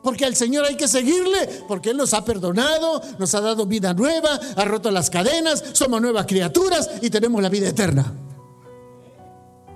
Porque 0.03 0.25
al 0.25 0.35
Señor 0.35 0.65
hay 0.65 0.75
que 0.75 0.87
seguirle, 0.87 1.63
porque 1.67 1.91
Él 1.91 1.97
nos 1.97 2.13
ha 2.13 2.25
perdonado, 2.25 3.01
nos 3.19 3.33
ha 3.35 3.41
dado 3.41 3.65
vida 3.65 3.93
nueva, 3.93 4.39
ha 4.55 4.65
roto 4.65 4.89
las 4.89 5.09
cadenas, 5.09 5.63
somos 5.73 6.01
nuevas 6.01 6.25
criaturas 6.25 6.89
y 7.01 7.09
tenemos 7.09 7.41
la 7.41 7.49
vida 7.49 7.69
eterna. 7.69 8.13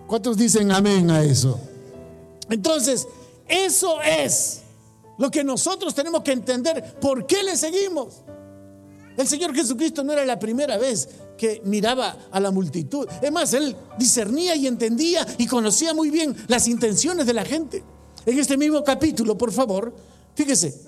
¿Cuántos 0.07 0.37
dicen 0.37 0.71
amén 0.71 1.09
a 1.11 1.23
eso? 1.23 1.59
Entonces, 2.49 3.07
eso 3.47 4.01
es 4.01 4.61
lo 5.17 5.31
que 5.31 5.43
nosotros 5.43 5.93
tenemos 5.93 6.21
que 6.23 6.31
entender, 6.31 6.95
¿por 6.99 7.25
qué 7.25 7.43
le 7.43 7.55
seguimos? 7.55 8.21
El 9.17 9.27
Señor 9.27 9.55
Jesucristo 9.55 10.03
no 10.03 10.11
era 10.11 10.25
la 10.25 10.39
primera 10.39 10.77
vez 10.77 11.07
que 11.37 11.61
miraba 11.63 12.17
a 12.31 12.39
la 12.39 12.51
multitud. 12.51 13.07
Es 13.21 13.31
más, 13.31 13.53
Él 13.53 13.75
discernía 13.97 14.55
y 14.55 14.67
entendía 14.67 15.25
y 15.37 15.47
conocía 15.47 15.93
muy 15.93 16.09
bien 16.09 16.35
las 16.47 16.67
intenciones 16.67 17.25
de 17.25 17.33
la 17.33 17.45
gente. 17.45 17.83
En 18.25 18.39
este 18.39 18.57
mismo 18.57 18.83
capítulo, 18.83 19.37
por 19.37 19.51
favor, 19.51 19.93
fíjese, 20.35 20.79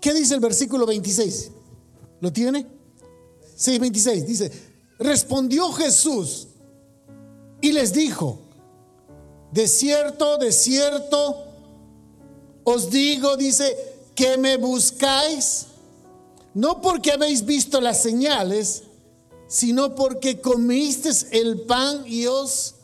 ¿qué 0.00 0.14
dice 0.14 0.34
el 0.34 0.40
versículo 0.40 0.86
26? 0.86 1.50
¿Lo 2.20 2.32
tiene? 2.32 2.66
6.26 3.58 4.24
dice, 4.24 4.52
respondió 4.98 5.72
Jesús 5.72 6.48
y 7.60 7.72
les 7.72 7.92
dijo, 7.92 8.40
de 9.52 9.66
cierto, 9.66 10.38
de 10.38 10.52
cierto, 10.52 11.44
os 12.64 12.90
digo, 12.90 13.36
dice, 13.36 13.96
que 14.16 14.38
me 14.38 14.56
buscáis, 14.56 15.66
no 16.54 16.80
porque 16.80 17.12
habéis 17.12 17.44
visto 17.44 17.80
las 17.80 18.02
señales, 18.02 18.82
sino 19.46 19.94
porque 19.94 20.40
comisteis 20.40 21.26
el 21.30 21.60
pan 21.62 22.04
y 22.06 22.26
os... 22.26 22.74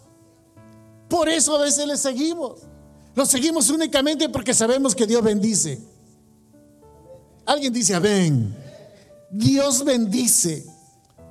Por 1.08 1.28
eso 1.28 1.56
a 1.56 1.62
veces 1.62 1.86
le 1.86 1.96
seguimos. 1.96 2.60
Lo 3.14 3.26
seguimos 3.26 3.68
únicamente 3.70 4.28
porque 4.28 4.54
sabemos 4.54 4.94
que 4.94 5.06
Dios 5.06 5.22
bendice. 5.22 5.78
Alguien 7.44 7.72
dice, 7.72 7.94
amén. 7.94 8.54
Dios 9.30 9.84
bendice. 9.84 10.64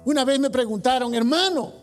Una 0.05 0.25
vez 0.25 0.39
me 0.39 0.49
preguntaron, 0.49 1.13
hermano, 1.13 1.73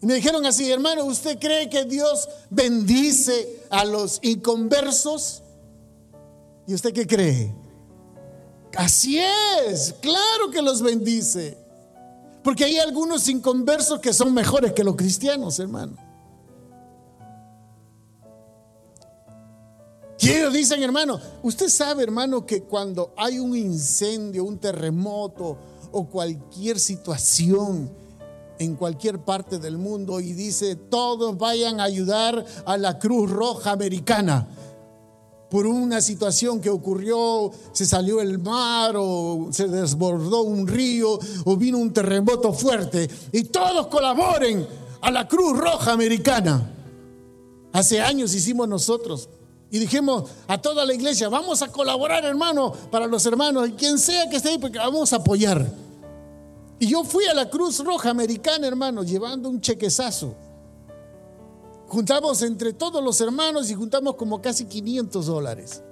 y 0.00 0.06
me 0.06 0.14
dijeron 0.14 0.44
así, 0.44 0.70
hermano, 0.70 1.04
¿usted 1.04 1.38
cree 1.38 1.70
que 1.70 1.84
Dios 1.84 2.28
bendice 2.50 3.62
a 3.70 3.84
los 3.84 4.18
inconversos? 4.22 5.42
¿Y 6.66 6.74
usted 6.74 6.92
qué 6.92 7.06
cree? 7.06 7.54
Así 8.76 9.18
es, 9.18 9.94
claro 10.00 10.50
que 10.52 10.60
los 10.60 10.82
bendice. 10.82 11.56
Porque 12.42 12.64
hay 12.64 12.78
algunos 12.78 13.28
inconversos 13.28 14.00
que 14.00 14.12
son 14.12 14.34
mejores 14.34 14.72
que 14.72 14.84
los 14.84 14.96
cristianos, 14.96 15.58
hermano. 15.58 15.96
Ellos 20.28 20.52
dicen, 20.52 20.82
hermano, 20.82 21.20
usted 21.42 21.68
sabe, 21.68 22.02
hermano, 22.02 22.44
que 22.44 22.62
cuando 22.62 23.12
hay 23.16 23.38
un 23.38 23.56
incendio, 23.56 24.44
un 24.44 24.58
terremoto 24.58 25.56
o 25.92 26.06
cualquier 26.08 26.80
situación 26.80 27.90
en 28.58 28.74
cualquier 28.74 29.20
parte 29.20 29.58
del 29.58 29.78
mundo 29.78 30.18
y 30.20 30.32
dice, 30.32 30.76
todos 30.76 31.38
vayan 31.38 31.80
a 31.80 31.84
ayudar 31.84 32.44
a 32.64 32.76
la 32.76 32.98
Cruz 32.98 33.30
Roja 33.30 33.70
Americana 33.70 34.48
por 35.50 35.66
una 35.66 36.00
situación 36.00 36.60
que 36.60 36.70
ocurrió, 36.70 37.52
se 37.72 37.86
salió 37.86 38.20
el 38.20 38.38
mar 38.38 38.94
o 38.96 39.48
se 39.52 39.68
desbordó 39.68 40.42
un 40.42 40.66
río 40.66 41.18
o 41.44 41.56
vino 41.56 41.78
un 41.78 41.92
terremoto 41.92 42.52
fuerte 42.52 43.08
y 43.30 43.44
todos 43.44 43.86
colaboren 43.86 44.66
a 45.00 45.10
la 45.10 45.28
Cruz 45.28 45.56
Roja 45.56 45.92
Americana. 45.92 46.72
Hace 47.72 48.00
años 48.00 48.34
hicimos 48.34 48.66
nosotros 48.68 49.28
y 49.70 49.78
dijimos 49.78 50.30
a 50.46 50.60
toda 50.60 50.84
la 50.84 50.94
iglesia, 50.94 51.28
vamos 51.28 51.62
a 51.62 51.68
colaborar 51.68 52.24
hermano 52.24 52.72
para 52.90 53.06
los 53.06 53.24
hermanos, 53.26 53.68
y 53.68 53.72
quien 53.72 53.98
sea 53.98 54.28
que 54.28 54.36
esté 54.36 54.50
ahí, 54.50 54.58
porque 54.58 54.78
vamos 54.78 55.12
a 55.12 55.16
apoyar. 55.16 55.66
Y 56.78 56.88
yo 56.88 57.04
fui 57.04 57.24
a 57.26 57.34
la 57.34 57.48
Cruz 57.48 57.82
Roja 57.82 58.10
Americana, 58.10 58.66
hermano, 58.66 59.02
llevando 59.02 59.48
un 59.48 59.60
chequezazo 59.60 60.34
Juntamos 61.88 62.42
entre 62.42 62.72
todos 62.72 63.02
los 63.02 63.20
hermanos 63.20 63.70
y 63.70 63.74
juntamos 63.74 64.16
como 64.16 64.42
casi 64.42 64.64
500 64.64 65.26
dólares. 65.26 65.82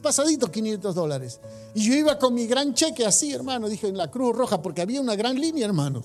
Pasadito 0.00 0.50
500 0.50 0.94
dólares. 0.94 1.40
Y 1.74 1.88
yo 1.88 1.94
iba 1.94 2.18
con 2.18 2.34
mi 2.34 2.46
gran 2.46 2.74
cheque 2.74 3.04
así, 3.04 3.32
hermano, 3.32 3.68
dije 3.68 3.88
en 3.88 3.96
la 3.96 4.10
Cruz 4.10 4.36
Roja, 4.36 4.62
porque 4.62 4.82
había 4.82 5.00
una 5.00 5.16
gran 5.16 5.38
línea, 5.40 5.64
hermanos. 5.64 6.04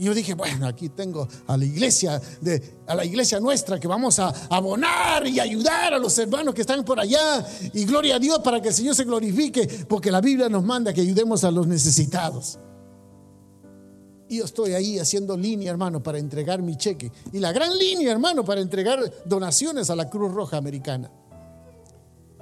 Y 0.00 0.04
yo 0.04 0.14
dije, 0.14 0.32
bueno, 0.32 0.66
aquí 0.66 0.88
tengo 0.88 1.28
a 1.46 1.58
la 1.58 1.64
iglesia, 1.66 2.18
de, 2.40 2.78
a 2.86 2.94
la 2.94 3.04
iglesia 3.04 3.38
nuestra 3.38 3.78
que 3.78 3.86
vamos 3.86 4.18
a 4.18 4.32
abonar 4.48 5.26
y 5.26 5.38
ayudar 5.38 5.92
a 5.92 5.98
los 5.98 6.16
hermanos 6.16 6.54
que 6.54 6.62
están 6.62 6.82
por 6.86 6.98
allá. 6.98 7.46
Y 7.74 7.84
gloria 7.84 8.16
a 8.16 8.18
Dios 8.18 8.38
para 8.38 8.62
que 8.62 8.68
el 8.68 8.74
Señor 8.74 8.94
se 8.94 9.04
glorifique, 9.04 9.68
porque 9.86 10.10
la 10.10 10.22
Biblia 10.22 10.48
nos 10.48 10.64
manda 10.64 10.94
que 10.94 11.02
ayudemos 11.02 11.44
a 11.44 11.50
los 11.50 11.66
necesitados. 11.66 12.58
Y 14.26 14.38
yo 14.38 14.46
estoy 14.46 14.72
ahí 14.72 14.98
haciendo 14.98 15.36
línea, 15.36 15.70
hermano, 15.70 16.02
para 16.02 16.16
entregar 16.16 16.62
mi 16.62 16.78
cheque. 16.78 17.12
Y 17.34 17.38
la 17.38 17.52
gran 17.52 17.76
línea, 17.76 18.10
hermano, 18.10 18.42
para 18.42 18.62
entregar 18.62 19.00
donaciones 19.26 19.90
a 19.90 19.96
la 19.96 20.08
Cruz 20.08 20.32
Roja 20.32 20.56
Americana. 20.56 21.10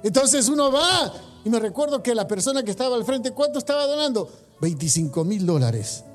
Entonces 0.01 0.47
uno 0.47 0.71
va, 0.71 1.13
y 1.43 1.49
me 1.49 1.59
recuerdo 1.59 2.01
que 2.01 2.15
la 2.15 2.25
persona 2.25 2.63
que 2.63 2.71
estaba 2.71 2.95
al 2.95 3.03
frente, 3.03 3.31
¿cuánto 3.31 3.59
estaba 3.59 3.85
donando? 3.85 4.29
25 4.61 5.25
mil 5.25 5.45
dólares. 5.45 6.05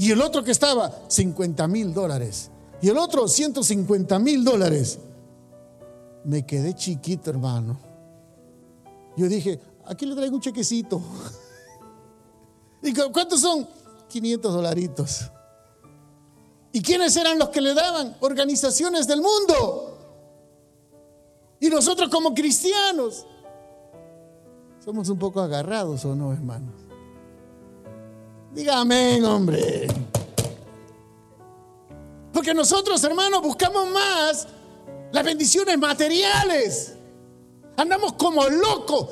Y 0.00 0.12
el 0.12 0.22
otro 0.22 0.42
que 0.42 0.50
estaba, 0.50 0.90
50 1.08 1.68
mil 1.68 1.92
dólares. 1.92 2.50
Y 2.80 2.88
el 2.88 2.96
otro, 2.96 3.28
150 3.28 4.18
mil 4.18 4.42
dólares. 4.42 4.98
Me 6.24 6.46
quedé 6.46 6.74
chiquito, 6.74 7.28
hermano. 7.28 7.78
Yo 9.14 9.28
dije, 9.28 9.60
aquí 9.84 10.06
le 10.06 10.14
traigo 10.14 10.36
un 10.36 10.40
chequecito. 10.40 11.02
¿Y 12.82 12.94
cuántos 12.94 13.40
son? 13.42 13.68
500 14.08 14.54
dolaritos. 14.54 15.30
¿Y 16.72 16.80
quiénes 16.80 17.14
eran 17.16 17.38
los 17.38 17.50
que 17.50 17.60
le 17.60 17.74
daban? 17.74 18.16
Organizaciones 18.20 19.06
del 19.06 19.20
mundo. 19.20 19.98
Y 21.60 21.68
nosotros 21.68 22.08
como 22.08 22.32
cristianos 22.32 23.26
somos 24.82 25.10
un 25.10 25.18
poco 25.18 25.42
agarrados 25.42 26.06
o 26.06 26.14
no, 26.14 26.32
hermanos. 26.32 26.89
Dígame, 28.52 29.22
hombre. 29.24 29.86
Porque 32.32 32.54
nosotros, 32.54 33.02
hermanos, 33.04 33.42
buscamos 33.42 33.88
más 33.88 34.48
las 35.12 35.24
bendiciones 35.24 35.78
materiales. 35.78 36.94
Andamos 37.76 38.14
como 38.14 38.48
locos 38.48 39.08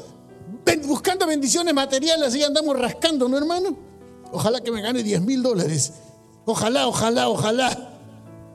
buscando 0.87 1.27
bendiciones 1.27 1.75
materiales 1.75 2.35
y 2.35 2.43
andamos 2.43 2.79
rascando, 2.79 3.29
¿no, 3.29 3.39
hermano? 3.39 3.77
Ojalá 4.33 4.61
que 4.61 4.71
me 4.71 4.83
gane 4.83 5.03
10 5.03 5.23
mil 5.23 5.43
dólares. 5.43 5.93
Ojalá, 6.45 6.87
ojalá, 6.87 7.29
ojalá. 7.29 7.95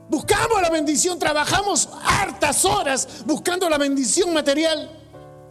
Buscamos 0.08 0.60
la 0.60 0.70
bendición, 0.70 1.18
trabajamos 1.18 1.88
hartas 2.04 2.64
horas 2.64 3.08
buscando 3.24 3.68
la 3.68 3.78
bendición 3.78 4.32
material. 4.32 4.90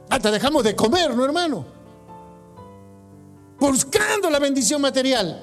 Hasta 0.10 0.32
dejamos 0.32 0.64
de 0.64 0.76
comer, 0.76 1.16
¿no, 1.16 1.26
hermano? 1.26 1.66
Buscando 3.64 4.30
la 4.30 4.40
bendición 4.40 4.82
material. 4.82 5.42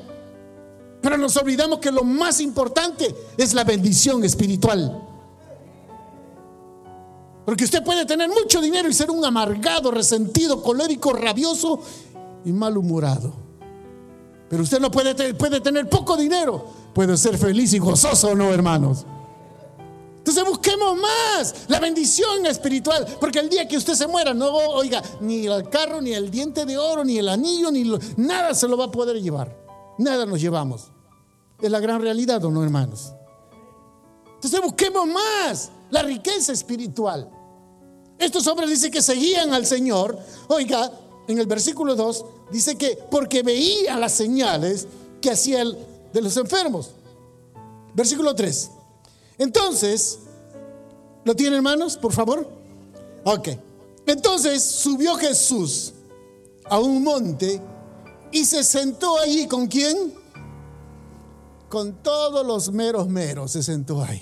Pero 1.01 1.17
nos 1.17 1.35
olvidamos 1.39 1.79
que 1.79 1.91
lo 1.91 2.05
más 2.05 2.39
importante 2.43 3.15
es 3.39 3.55
la 3.55 3.65
bendición 3.65 4.23
espiritual. 4.25 5.09
Porque 7.47 7.65
usted 7.65 7.83
puede 7.83 8.05
tener 8.05 8.29
mucho 8.29 8.61
dinero 8.61 8.91
y 8.91 8.93
ser 8.93 9.11
un 9.11 9.25
amargado, 9.25 9.91
resentido, 9.91 10.63
colérico, 10.63 11.15
rabioso 11.15 11.81
y 12.45 12.53
malhumorado. 12.53 13.33
Pero 14.51 14.65
usted 14.65 14.81
no 14.81 14.91
puede, 14.91 15.33
puede 15.33 15.63
tener 15.63 15.89
poco 15.89 16.15
dinero, 16.19 16.63
puede 16.93 17.17
ser 17.17 17.39
feliz 17.39 17.73
y 17.73 17.79
gozoso, 17.79 18.35
¿no, 18.35 18.53
hermanos? 18.53 19.07
Entonces 20.31 20.49
busquemos 20.49 20.97
más 20.97 21.55
la 21.67 21.81
bendición 21.81 22.47
espiritual, 22.47 23.05
porque 23.19 23.41
el 23.41 23.49
día 23.49 23.67
que 23.67 23.77
usted 23.77 23.95
se 23.95 24.07
muera, 24.07 24.33
no 24.33 24.47
oiga, 24.49 25.03
ni 25.21 25.49
el 25.49 25.69
carro, 25.69 26.01
ni 26.01 26.13
el 26.13 26.31
diente 26.31 26.65
de 26.65 26.79
oro, 26.79 27.05
ni 27.05 27.19
el 27.19 27.29
anillo, 27.29 27.73
ni 27.73 27.83
nada 28.17 28.55
se 28.55 28.69
lo 28.69 28.77
va 28.77 28.85
a 28.85 28.91
poder 28.93 29.21
llevar. 29.21 29.53
Nada 29.99 30.27
nos 30.27 30.41
llevamos. 30.41 30.93
Es 31.61 31.69
la 31.69 31.81
gran 31.81 32.01
realidad, 32.01 32.45
¿o 32.45 32.51
no, 32.53 32.63
hermanos? 32.63 33.13
Entonces 34.37 34.61
busquemos 34.63 35.05
más 35.09 35.73
la 35.91 36.05
riqueza 36.05 36.53
espiritual. 36.53 37.29
Estos 38.17 38.47
hombres 38.47 38.71
dicen 38.71 38.93
que 38.93 39.03
seguían 39.03 39.53
al 39.53 39.67
Señor. 39.67 40.17
Oiga, 40.47 40.93
en 41.27 41.41
el 41.41 41.47
versículo 41.49 41.97
2 41.97 42.25
dice 42.53 42.79
que 42.79 42.97
porque 43.11 43.43
veían 43.43 44.01
las 44.01 44.13
señales 44.13 44.87
que 45.21 45.33
hacía 45.33 45.63
el 45.63 45.77
de 46.13 46.23
los 46.23 46.37
enfermos. 46.37 46.93
Versículo 47.95 48.33
3. 48.33 48.71
Entonces, 49.41 50.19
¿lo 51.25 51.35
tienen 51.35 51.55
hermanos, 51.55 51.97
por 51.97 52.13
favor? 52.13 52.47
Ok. 53.25 53.49
Entonces 54.07 54.63
subió 54.63 55.17
Jesús 55.17 55.95
a 56.67 56.79
un 56.79 57.03
monte 57.03 57.59
y 58.33 58.45
se 58.45 58.63
sentó 58.63 59.19
allí 59.19 59.47
con 59.47 59.67
quién? 59.67 60.13
Con 61.71 62.03
todos 62.03 62.47
los 62.47 62.71
meros 62.71 63.09
meros 63.09 63.53
se 63.53 63.63
sentó 63.63 64.03
ahí. 64.03 64.21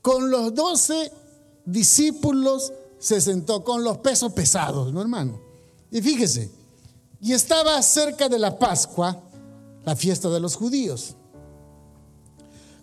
Con 0.00 0.30
los 0.30 0.54
doce 0.54 1.12
discípulos 1.66 2.72
se 2.98 3.20
sentó, 3.20 3.62
con 3.62 3.84
los 3.84 3.98
pesos 3.98 4.32
pesados, 4.32 4.90
¿no, 4.90 5.02
hermano? 5.02 5.38
Y 5.90 6.00
fíjese, 6.00 6.50
y 7.20 7.34
estaba 7.34 7.80
cerca 7.82 8.30
de 8.30 8.38
la 8.38 8.58
Pascua, 8.58 9.20
la 9.84 9.94
fiesta 9.94 10.30
de 10.30 10.40
los 10.40 10.56
judíos. 10.56 11.14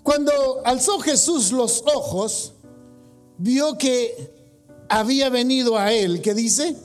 Cuando 0.04 0.32
alzó 0.66 1.00
Jesús 1.00 1.52
los 1.52 1.84
ojos, 1.96 2.54
vio 3.38 3.78
que 3.78 4.34
había 4.90 5.30
venido 5.30 5.78
a 5.78 5.92
él, 5.92 6.22
que 6.22 6.34
dice, 6.34 6.76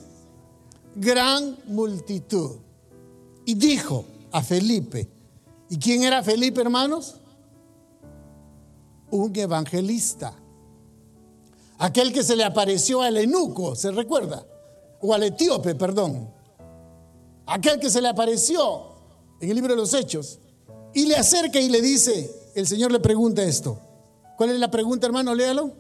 gran 0.95 1.59
multitud. 1.67 2.57
Y 3.45 3.55
dijo 3.55 4.05
a 4.33 4.43
Felipe, 4.43 5.09
¿y 5.69 5.79
quién 5.79 6.03
era 6.03 6.23
Felipe, 6.23 6.61
hermanos? 6.61 7.17
Un 9.11 9.35
evangelista. 9.37 10.35
Aquel 11.79 12.13
que 12.13 12.23
se 12.23 12.37
le 12.37 12.45
apareció 12.45 13.03
al 13.03 13.17
enuco, 13.17 13.77
¿se 13.77 13.91
recuerda? 13.91 14.47
O 15.01 15.15
al 15.15 15.23
etíope, 15.23 15.75
perdón. 15.75 16.31
Aquel 17.47 17.79
que 17.79 17.91
se 17.91 18.01
le 18.01 18.09
apareció 18.09 18.97
en 19.41 19.51
el 19.51 19.57
libro 19.57 19.75
de 19.75 19.81
los 19.81 19.95
Hechos. 19.95 20.39
Y 20.95 21.07
le 21.07 21.17
acerca 21.17 21.61
y 21.61 21.69
le 21.69 21.83
dice, 21.83 22.31
el 22.57 22.67
Señor 22.67 22.91
le 22.91 23.01
pregunta 23.01 23.43
esto. 23.43 23.79
¿Cuál 24.37 24.51
es 24.51 24.59
la 24.59 24.71
pregunta, 24.71 25.07
hermano? 25.07 25.35
Léalo. 25.35 25.73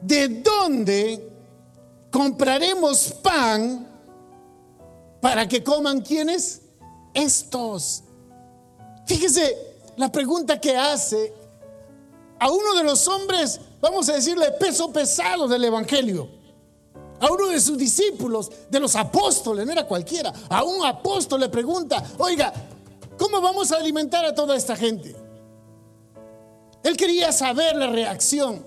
¿De 0.00 0.28
dónde 0.28 1.30
compraremos 2.10 3.12
pan 3.22 3.86
para 5.20 5.46
que 5.46 5.62
coman 5.62 6.00
quienes? 6.00 6.62
Estos. 7.12 8.04
Fíjese 9.06 9.54
la 9.96 10.10
pregunta 10.10 10.58
que 10.58 10.76
hace 10.76 11.34
a 12.38 12.50
uno 12.50 12.74
de 12.74 12.84
los 12.84 13.06
hombres, 13.06 13.60
vamos 13.80 14.08
a 14.08 14.14
decirle, 14.14 14.52
peso 14.52 14.90
pesado 14.90 15.46
del 15.46 15.64
Evangelio. 15.64 16.38
A 17.20 17.32
uno 17.32 17.48
de 17.48 17.60
sus 17.60 17.76
discípulos, 17.76 18.50
de 18.70 18.78
los 18.80 18.94
apóstoles, 18.94 19.66
no 19.66 19.72
era 19.72 19.86
cualquiera. 19.86 20.32
A 20.48 20.62
un 20.62 20.86
apóstol 20.86 21.40
le 21.40 21.48
pregunta, 21.48 22.02
oiga, 22.16 22.52
¿Cómo 23.18 23.40
vamos 23.40 23.72
a 23.72 23.76
alimentar 23.76 24.24
a 24.24 24.34
toda 24.34 24.56
esta 24.56 24.76
gente? 24.76 25.14
Él 26.84 26.96
quería 26.96 27.32
saber 27.32 27.74
la 27.76 27.88
reacción. 27.88 28.64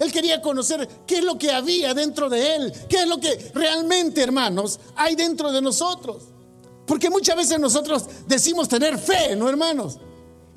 Él 0.00 0.10
quería 0.12 0.42
conocer 0.42 0.88
qué 1.06 1.18
es 1.18 1.24
lo 1.24 1.38
que 1.38 1.50
había 1.52 1.94
dentro 1.94 2.28
de 2.28 2.56
él, 2.56 2.72
qué 2.88 3.02
es 3.02 3.06
lo 3.06 3.20
que 3.20 3.52
realmente, 3.54 4.22
hermanos, 4.22 4.80
hay 4.96 5.14
dentro 5.14 5.52
de 5.52 5.62
nosotros. 5.62 6.24
Porque 6.86 7.08
muchas 7.08 7.36
veces 7.36 7.60
nosotros 7.60 8.06
decimos 8.26 8.68
tener 8.68 8.98
fe, 8.98 9.36
¿no, 9.36 9.48
hermanos? 9.48 9.98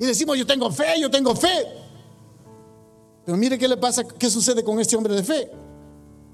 Y 0.00 0.06
decimos, 0.06 0.36
yo 0.36 0.46
tengo 0.46 0.70
fe, 0.72 0.98
yo 1.00 1.10
tengo 1.10 1.36
fe. 1.36 1.66
Pero 3.24 3.38
mire 3.38 3.58
qué 3.58 3.68
le 3.68 3.76
pasa, 3.76 4.02
qué 4.02 4.28
sucede 4.28 4.64
con 4.64 4.80
este 4.80 4.96
hombre 4.96 5.14
de 5.14 5.22
fe. 5.22 5.50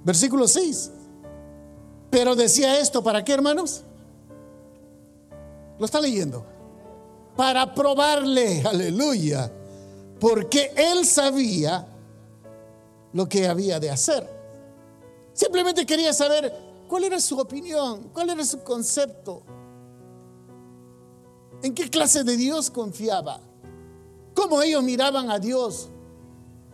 Versículo 0.03 0.49
6. 0.49 0.91
Pero 2.11 2.35
decía 2.35 2.81
esto, 2.81 3.03
¿para 3.03 3.23
qué, 3.23 3.33
hermanos? 3.33 3.83
Lo 5.79 5.85
está 5.85 6.01
leyendo 6.01 6.47
para 7.41 7.75
probarle, 7.75 8.61
aleluya, 8.67 9.51
porque 10.21 10.75
él 10.77 11.07
sabía 11.07 11.89
lo 13.15 13.27
que 13.27 13.49
había 13.49 13.81
de 13.81 13.89
hacer. 13.89 14.29
Simplemente 15.33 15.87
quería 15.87 16.13
saber 16.13 16.55
cuál 16.87 17.05
era 17.05 17.19
su 17.19 17.39
opinión, 17.39 18.11
cuál 18.13 18.29
era 18.29 18.45
su 18.45 18.63
concepto, 18.63 19.43
en 21.63 21.73
qué 21.73 21.89
clase 21.89 22.25
de 22.25 22.37
Dios 22.37 22.71
confiaba, 22.71 23.41
cómo 24.35 24.61
ellos 24.61 24.83
miraban 24.83 25.31
a 25.31 25.39
Dios 25.39 25.89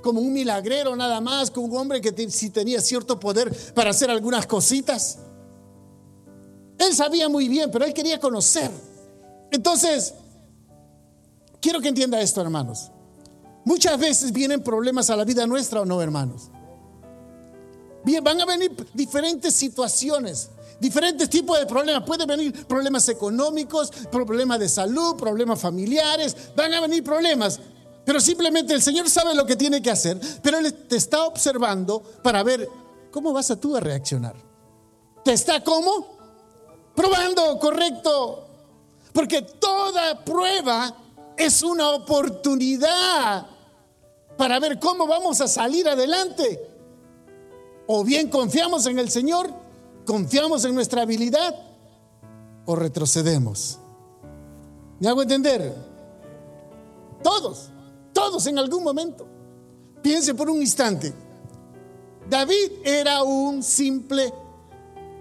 como 0.03 0.21
un 0.21 0.33
milagrero 0.33 0.97
nada 0.97 1.21
más, 1.21 1.49
como 1.49 1.69
un 1.69 1.77
hombre 1.77 2.01
que 2.01 2.29
si 2.29 2.51
tenía 2.51 2.81
cierto 2.81 3.21
poder 3.21 3.57
para 3.73 3.91
hacer 3.91 4.11
algunas 4.11 4.49
cositas. 4.49 5.19
Él 6.77 6.93
sabía 6.93 7.29
muy 7.29 7.47
bien, 7.47 7.71
pero 7.71 7.85
él 7.85 7.95
quería 7.95 8.19
conocer. 8.19 8.69
Entonces, 9.53 10.13
Quiero 11.67 11.81
que 11.81 11.89
entienda 11.89 12.21
esto, 12.21 12.41
hermanos. 12.41 12.93
Muchas 13.65 13.99
veces 13.99 14.33
vienen 14.33 14.63
problemas 14.63 15.11
a 15.11 15.17
la 15.17 15.25
vida 15.25 15.49
nuestra 15.49 15.81
o 15.81 15.85
no, 15.85 16.01
hermanos. 16.01 16.49
Van 18.23 18.41
a 18.41 18.45
venir 18.45 18.71
diferentes 18.95 19.53
situaciones, 19.53 20.49
diferentes 20.79 21.29
tipos 21.29 21.59
de 21.59 21.67
problemas. 21.67 22.05
Pueden 22.05 22.29
venir 22.29 22.67
problemas 22.69 23.09
económicos, 23.09 23.91
problemas 24.13 24.61
de 24.61 24.69
salud, 24.69 25.17
problemas 25.17 25.61
familiares. 25.61 26.37
Van 26.55 26.73
a 26.73 26.81
venir 26.83 27.03
problemas. 27.03 27.59
Pero 28.05 28.21
simplemente 28.21 28.73
el 28.73 28.81
Señor 28.81 29.11
sabe 29.11 29.35
lo 29.35 29.45
que 29.45 29.57
tiene 29.57 29.83
que 29.83 29.91
hacer, 29.91 30.21
pero 30.45 30.59
Él 30.59 30.73
te 30.73 30.95
está 30.95 31.25
observando 31.25 32.01
para 32.23 32.45
ver 32.45 32.69
cómo 33.11 33.33
vas 33.33 33.53
tú 33.61 33.75
a 33.75 33.81
reaccionar. 33.81 34.37
¿Te 35.25 35.33
está 35.33 35.65
cómo? 35.65 36.17
Probando, 36.95 37.59
correcto. 37.59 38.47
Porque 39.13 39.43
toda 39.43 40.25
prueba 40.25 41.03
es 41.37 41.62
una 41.62 41.90
oportunidad 41.90 43.46
para 44.37 44.61
ver 44.61 44.79
cómo 44.79 45.07
vamos 45.07 45.40
a 45.40 45.49
salir 45.49 45.88
adelante. 45.88 46.61
O 47.87 48.05
bien 48.05 48.29
confiamos 48.29 48.87
en 48.87 48.99
el 48.99 49.11
Señor, 49.11 49.51
confiamos 50.05 50.64
en 50.64 50.75
nuestra 50.75 51.03
habilidad, 51.03 51.55
o 52.64 52.75
retrocedemos. 52.75 53.79
¿Me 54.99 55.09
hago 55.09 55.22
entender? 55.22 55.75
Todos, 57.22 57.68
todos 58.12 58.46
en 58.46 58.59
algún 58.59 58.83
momento. 58.83 59.27
Piense 60.03 60.35
por 60.35 60.51
un 60.51 60.61
instante. 60.61 61.12
David 62.29 62.72
era 62.85 63.22
un 63.22 63.62
simple 63.62 64.33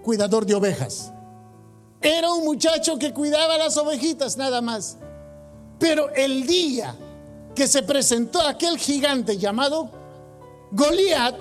cuidador 0.02 0.44
de 0.44 0.54
ovejas. 0.54 1.12
Era 2.00 2.32
un 2.32 2.44
muchacho 2.44 2.98
que 2.98 3.12
cuidaba 3.12 3.58
las 3.58 3.76
ovejitas 3.76 4.36
nada 4.36 4.60
más. 4.60 4.98
Pero 5.78 6.10
el 6.14 6.46
día 6.46 6.94
que 7.54 7.66
se 7.66 7.82
presentó 7.82 8.40
aquel 8.40 8.78
gigante 8.78 9.36
llamado 9.38 9.90
Goliat, 10.72 11.34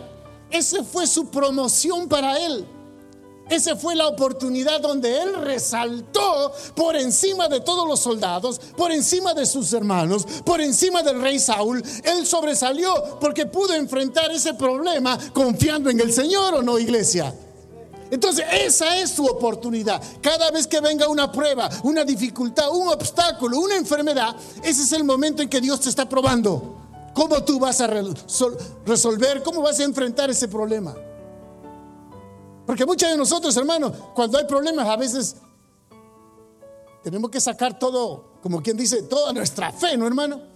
ese 0.49 0.83
fue 0.83 1.07
su 1.07 1.29
promoción 1.29 2.07
para 2.07 2.39
él. 2.39 2.65
Esa 3.49 3.75
fue 3.75 3.95
la 3.95 4.07
oportunidad 4.07 4.81
donde 4.81 5.21
él 5.21 5.35
resaltó 5.35 6.51
por 6.75 6.95
encima 6.95 7.47
de 7.47 7.59
todos 7.59 7.87
los 7.87 7.99
soldados, 7.99 8.59
por 8.75 8.91
encima 8.91 9.35
de 9.35 9.45
sus 9.45 9.71
hermanos, 9.73 10.25
por 10.43 10.61
encima 10.61 11.03
del 11.03 11.21
rey 11.21 11.37
Saúl. 11.37 11.83
Él 12.03 12.25
sobresalió 12.25 13.19
porque 13.19 13.45
pudo 13.45 13.75
enfrentar 13.75 14.31
ese 14.31 14.55
problema 14.55 15.19
confiando 15.31 15.91
en 15.91 15.99
el 15.99 16.11
Señor 16.11 16.55
o 16.55 16.63
no, 16.63 16.79
iglesia. 16.79 17.35
Entonces, 18.11 18.45
esa 18.51 18.97
es 18.97 19.15
tu 19.15 19.25
oportunidad. 19.27 20.01
Cada 20.21 20.51
vez 20.51 20.67
que 20.67 20.79
venga 20.79 21.07
una 21.07 21.31
prueba, 21.31 21.69
una 21.83 22.03
dificultad, 22.03 22.69
un 22.71 22.87
obstáculo, 22.87 23.59
una 23.59 23.75
enfermedad, 23.75 24.35
ese 24.63 24.83
es 24.83 24.91
el 24.91 25.03
momento 25.03 25.41
en 25.41 25.49
que 25.49 25.59
Dios 25.59 25.81
te 25.81 25.89
está 25.89 26.07
probando. 26.07 26.77
¿Cómo 27.13 27.43
tú 27.43 27.59
vas 27.59 27.81
a 27.81 27.87
resolver? 27.87 29.41
¿Cómo 29.41 29.61
vas 29.61 29.79
a 29.79 29.83
enfrentar 29.83 30.29
ese 30.29 30.47
problema? 30.47 30.95
Porque 32.65 32.85
muchos 32.85 33.09
de 33.09 33.17
nosotros, 33.17 33.55
hermanos, 33.57 33.93
cuando 34.13 34.37
hay 34.37 34.45
problemas, 34.45 34.87
a 34.87 34.97
veces 34.97 35.35
tenemos 37.03 37.29
que 37.29 37.39
sacar 37.39 37.77
todo, 37.77 38.39
como 38.41 38.61
quien 38.61 38.75
dice, 38.75 39.03
toda 39.03 39.31
nuestra 39.31 39.71
fe, 39.71 39.95
¿no, 39.97 40.07
hermano? 40.07 40.54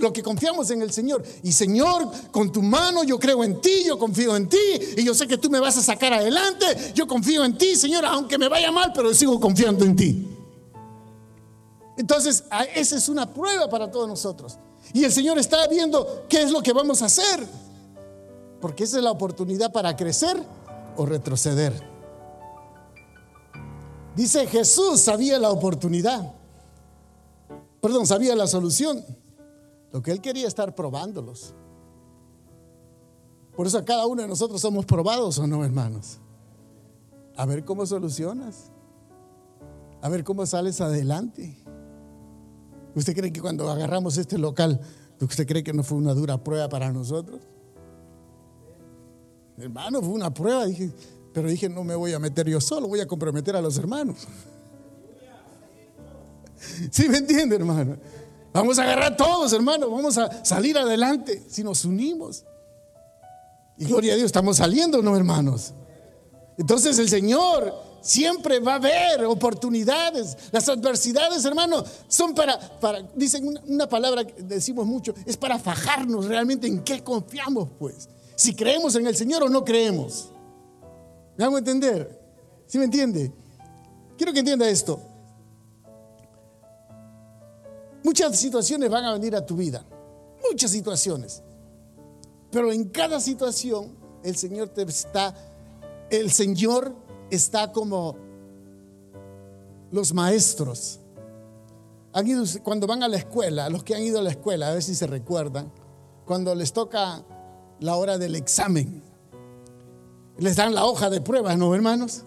Lo 0.00 0.12
que 0.12 0.22
confiamos 0.22 0.70
en 0.70 0.82
el 0.82 0.92
Señor. 0.92 1.22
Y 1.42 1.52
Señor, 1.52 2.10
con 2.30 2.50
tu 2.50 2.62
mano 2.62 3.04
yo 3.04 3.18
creo 3.18 3.44
en 3.44 3.60
ti, 3.60 3.84
yo 3.86 3.98
confío 3.98 4.36
en 4.36 4.48
ti, 4.48 4.58
y 4.96 5.04
yo 5.04 5.14
sé 5.14 5.26
que 5.26 5.38
tú 5.38 5.50
me 5.50 5.60
vas 5.60 5.76
a 5.78 5.82
sacar 5.82 6.12
adelante. 6.12 6.66
Yo 6.94 7.06
confío 7.06 7.44
en 7.44 7.56
ti, 7.56 7.76
Señor, 7.76 8.04
aunque 8.04 8.38
me 8.38 8.48
vaya 8.48 8.70
mal, 8.72 8.92
pero 8.94 9.12
sigo 9.14 9.38
confiando 9.40 9.84
en 9.84 9.96
ti. 9.96 10.28
Entonces, 11.96 12.44
esa 12.74 12.96
es 12.96 13.08
una 13.08 13.32
prueba 13.32 13.68
para 13.68 13.90
todos 13.90 14.08
nosotros. 14.08 14.58
Y 14.92 15.04
el 15.04 15.12
Señor 15.12 15.38
está 15.38 15.68
viendo 15.68 16.24
qué 16.28 16.42
es 16.42 16.50
lo 16.50 16.62
que 16.62 16.72
vamos 16.72 17.02
a 17.02 17.06
hacer. 17.06 17.46
Porque 18.60 18.84
esa 18.84 18.98
es 18.98 19.04
la 19.04 19.10
oportunidad 19.10 19.72
para 19.72 19.96
crecer 19.96 20.36
o 20.96 21.06
retroceder. 21.06 21.72
Dice 24.14 24.46
Jesús 24.46 25.00
sabía 25.00 25.38
la 25.38 25.50
oportunidad. 25.50 26.34
Perdón, 27.80 28.06
sabía 28.06 28.36
la 28.36 28.46
solución. 28.46 29.04
Lo 29.92 30.02
que 30.02 30.10
él 30.10 30.20
quería 30.20 30.48
estar 30.48 30.74
probándolos. 30.74 31.54
Por 33.54 33.66
eso 33.66 33.84
cada 33.84 34.06
uno 34.06 34.22
de 34.22 34.28
nosotros 34.28 34.60
somos 34.60 34.86
probados 34.86 35.38
o 35.38 35.46
no, 35.46 35.64
hermanos. 35.64 36.18
A 37.36 37.44
ver 37.44 37.64
cómo 37.64 37.84
solucionas. 37.84 38.70
A 40.00 40.08
ver 40.08 40.24
cómo 40.24 40.46
sales 40.46 40.80
adelante. 40.80 41.56
¿Usted 42.94 43.14
cree 43.14 43.32
que 43.32 43.40
cuando 43.40 43.70
agarramos 43.70 44.16
este 44.16 44.38
local, 44.38 44.80
usted 45.20 45.46
cree 45.46 45.62
que 45.62 45.72
no 45.72 45.82
fue 45.82 45.98
una 45.98 46.14
dura 46.14 46.42
prueba 46.42 46.68
para 46.68 46.90
nosotros? 46.92 47.40
Hermano, 49.58 50.00
fue 50.00 50.10
una 50.10 50.32
prueba, 50.32 50.64
dije, 50.64 50.90
pero 51.32 51.48
dije, 51.48 51.68
no 51.68 51.84
me 51.84 51.94
voy 51.94 52.12
a 52.14 52.18
meter 52.18 52.48
yo 52.48 52.60
solo, 52.60 52.88
voy 52.88 53.00
a 53.00 53.06
comprometer 53.06 53.54
a 53.54 53.60
los 53.60 53.76
hermanos. 53.78 54.26
¿Sí 56.90 57.08
me 57.08 57.18
entiende, 57.18 57.56
hermano? 57.56 57.96
Vamos 58.52 58.78
a 58.78 58.82
agarrar 58.82 59.16
todos, 59.16 59.52
hermano, 59.52 59.88
vamos 59.90 60.18
a 60.18 60.44
salir 60.44 60.76
adelante 60.76 61.42
si 61.48 61.64
nos 61.64 61.84
unimos. 61.84 62.44
Y 63.78 63.86
gloria 63.86 64.12
a 64.12 64.16
Dios, 64.16 64.26
estamos 64.26 64.58
saliendo, 64.58 65.02
¿no, 65.02 65.16
hermanos? 65.16 65.72
Entonces 66.58 66.98
el 66.98 67.08
Señor 67.08 67.74
siempre 68.02 68.60
va 68.60 68.72
a 68.72 68.76
haber 68.76 69.24
oportunidades. 69.24 70.36
Las 70.50 70.68
adversidades, 70.68 71.44
hermano, 71.44 71.82
son 72.08 72.34
para, 72.34 72.58
para 72.78 73.02
dicen 73.14 73.48
una, 73.48 73.62
una 73.66 73.88
palabra 73.88 74.26
que 74.26 74.42
decimos 74.42 74.86
mucho, 74.86 75.14
es 75.24 75.36
para 75.36 75.58
fajarnos 75.58 76.26
realmente 76.26 76.66
en 76.66 76.84
qué 76.84 77.02
confiamos, 77.02 77.70
pues 77.78 78.08
si 78.36 78.54
creemos 78.54 78.94
en 78.96 79.06
el 79.06 79.16
Señor 79.16 79.42
o 79.44 79.48
no 79.48 79.64
creemos. 79.64 80.28
¿Me 81.36 81.44
hago 81.44 81.56
entender? 81.56 82.20
¿Sí 82.66 82.76
me 82.76 82.84
entiende? 82.84 83.32
Quiero 84.16 84.32
que 84.32 84.40
entienda 84.40 84.68
esto. 84.68 85.00
Muchas 88.04 88.36
situaciones 88.38 88.90
van 88.90 89.04
a 89.04 89.12
venir 89.12 89.34
a 89.36 89.44
tu 89.44 89.56
vida, 89.56 89.84
muchas 90.50 90.70
situaciones. 90.70 91.42
Pero 92.50 92.72
en 92.72 92.88
cada 92.88 93.20
situación 93.20 93.96
el 94.22 94.36
Señor 94.36 94.68
te 94.68 94.82
está 94.82 95.34
el 96.12 96.30
Señor 96.30 96.94
está 97.30 97.72
como 97.72 98.16
los 99.90 100.12
maestros. 100.12 101.00
Han 102.12 102.28
ido, 102.28 102.44
cuando 102.62 102.86
van 102.86 103.02
a 103.02 103.08
la 103.08 103.16
escuela, 103.16 103.70
los 103.70 103.82
que 103.82 103.94
han 103.94 104.02
ido 104.02 104.18
a 104.18 104.22
la 104.22 104.28
escuela, 104.28 104.68
a 104.68 104.74
ver 104.74 104.82
si 104.82 104.94
se 104.94 105.06
recuerdan, 105.06 105.72
cuando 106.26 106.54
les 106.54 106.74
toca 106.74 107.24
la 107.80 107.96
hora 107.96 108.18
del 108.18 108.36
examen. 108.36 109.02
Les 110.36 110.56
dan 110.56 110.74
la 110.74 110.84
hoja 110.84 111.08
de 111.08 111.22
pruebas, 111.22 111.56
¿no, 111.56 111.74
hermanos? 111.74 112.24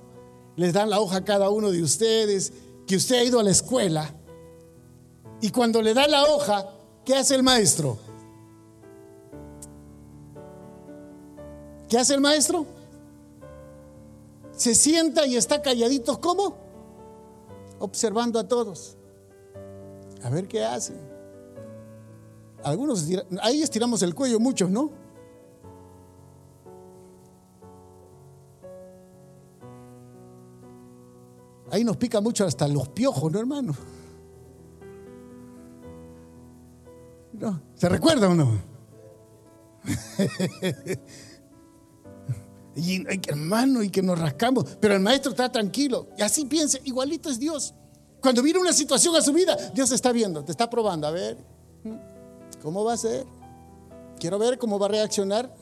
Les 0.55 0.73
dan 0.73 0.89
la 0.89 0.99
hoja 0.99 1.17
a 1.17 1.23
cada 1.23 1.51
uno 1.51 1.69
de 1.69 1.83
ustedes, 1.83 2.53
que 2.87 2.95
usted 2.95 3.17
ha 3.17 3.23
ido 3.23 3.39
a 3.39 3.43
la 3.43 3.51
escuela. 3.51 4.15
Y 5.41 5.49
cuando 5.49 5.81
le 5.81 5.93
da 5.93 6.07
la 6.07 6.23
hoja, 6.23 6.65
¿qué 7.03 7.15
hace 7.15 7.35
el 7.35 7.43
maestro? 7.43 7.97
¿Qué 11.89 11.97
hace 11.97 12.13
el 12.13 12.21
maestro? 12.21 12.65
Se 14.51 14.73
sienta 14.73 15.27
y 15.27 15.35
está 15.35 15.61
calladito, 15.61 16.19
¿cómo? 16.19 16.55
Observando 17.79 18.39
a 18.39 18.47
todos. 18.47 18.97
A 20.23 20.29
ver 20.29 20.47
qué 20.47 20.63
hacen. 20.63 20.97
Algunos, 22.63 23.07
ahí 23.41 23.61
estiramos 23.61 24.01
el 24.01 24.15
cuello, 24.15 24.39
muchos, 24.39 24.69
¿no? 24.69 24.89
Ahí 31.69 31.83
nos 31.83 31.97
pica 31.97 32.21
mucho 32.21 32.45
hasta 32.45 32.67
los 32.67 32.87
piojos, 32.89 33.31
¿no, 33.31 33.39
hermano? 33.39 33.75
¿Se 37.75 37.89
recuerda 37.89 38.29
o 38.29 38.33
no? 38.33 38.75
y 42.75 43.05
hermano, 43.29 43.83
y 43.83 43.89
que 43.89 44.01
nos 44.01 44.19
rascamos, 44.19 44.77
pero 44.79 44.95
el 44.95 44.99
maestro 44.99 45.31
está 45.31 45.51
tranquilo. 45.51 46.07
Y 46.17 46.21
así 46.21 46.45
piensa, 46.45 46.79
igualito 46.83 47.29
es 47.29 47.39
Dios. 47.39 47.73
Cuando 48.21 48.41
viene 48.41 48.59
una 48.59 48.73
situación 48.73 49.15
a 49.15 49.21
su 49.21 49.33
vida, 49.33 49.55
Dios 49.73 49.91
está 49.91 50.11
viendo, 50.11 50.43
te 50.43 50.51
está 50.51 50.69
probando. 50.69 51.07
A 51.07 51.11
ver, 51.11 51.37
¿cómo 52.61 52.83
va 52.83 52.93
a 52.93 52.97
ser? 52.97 53.25
Quiero 54.19 54.39
ver 54.39 54.57
cómo 54.57 54.79
va 54.79 54.87
a 54.87 54.89
reaccionar. 54.89 55.53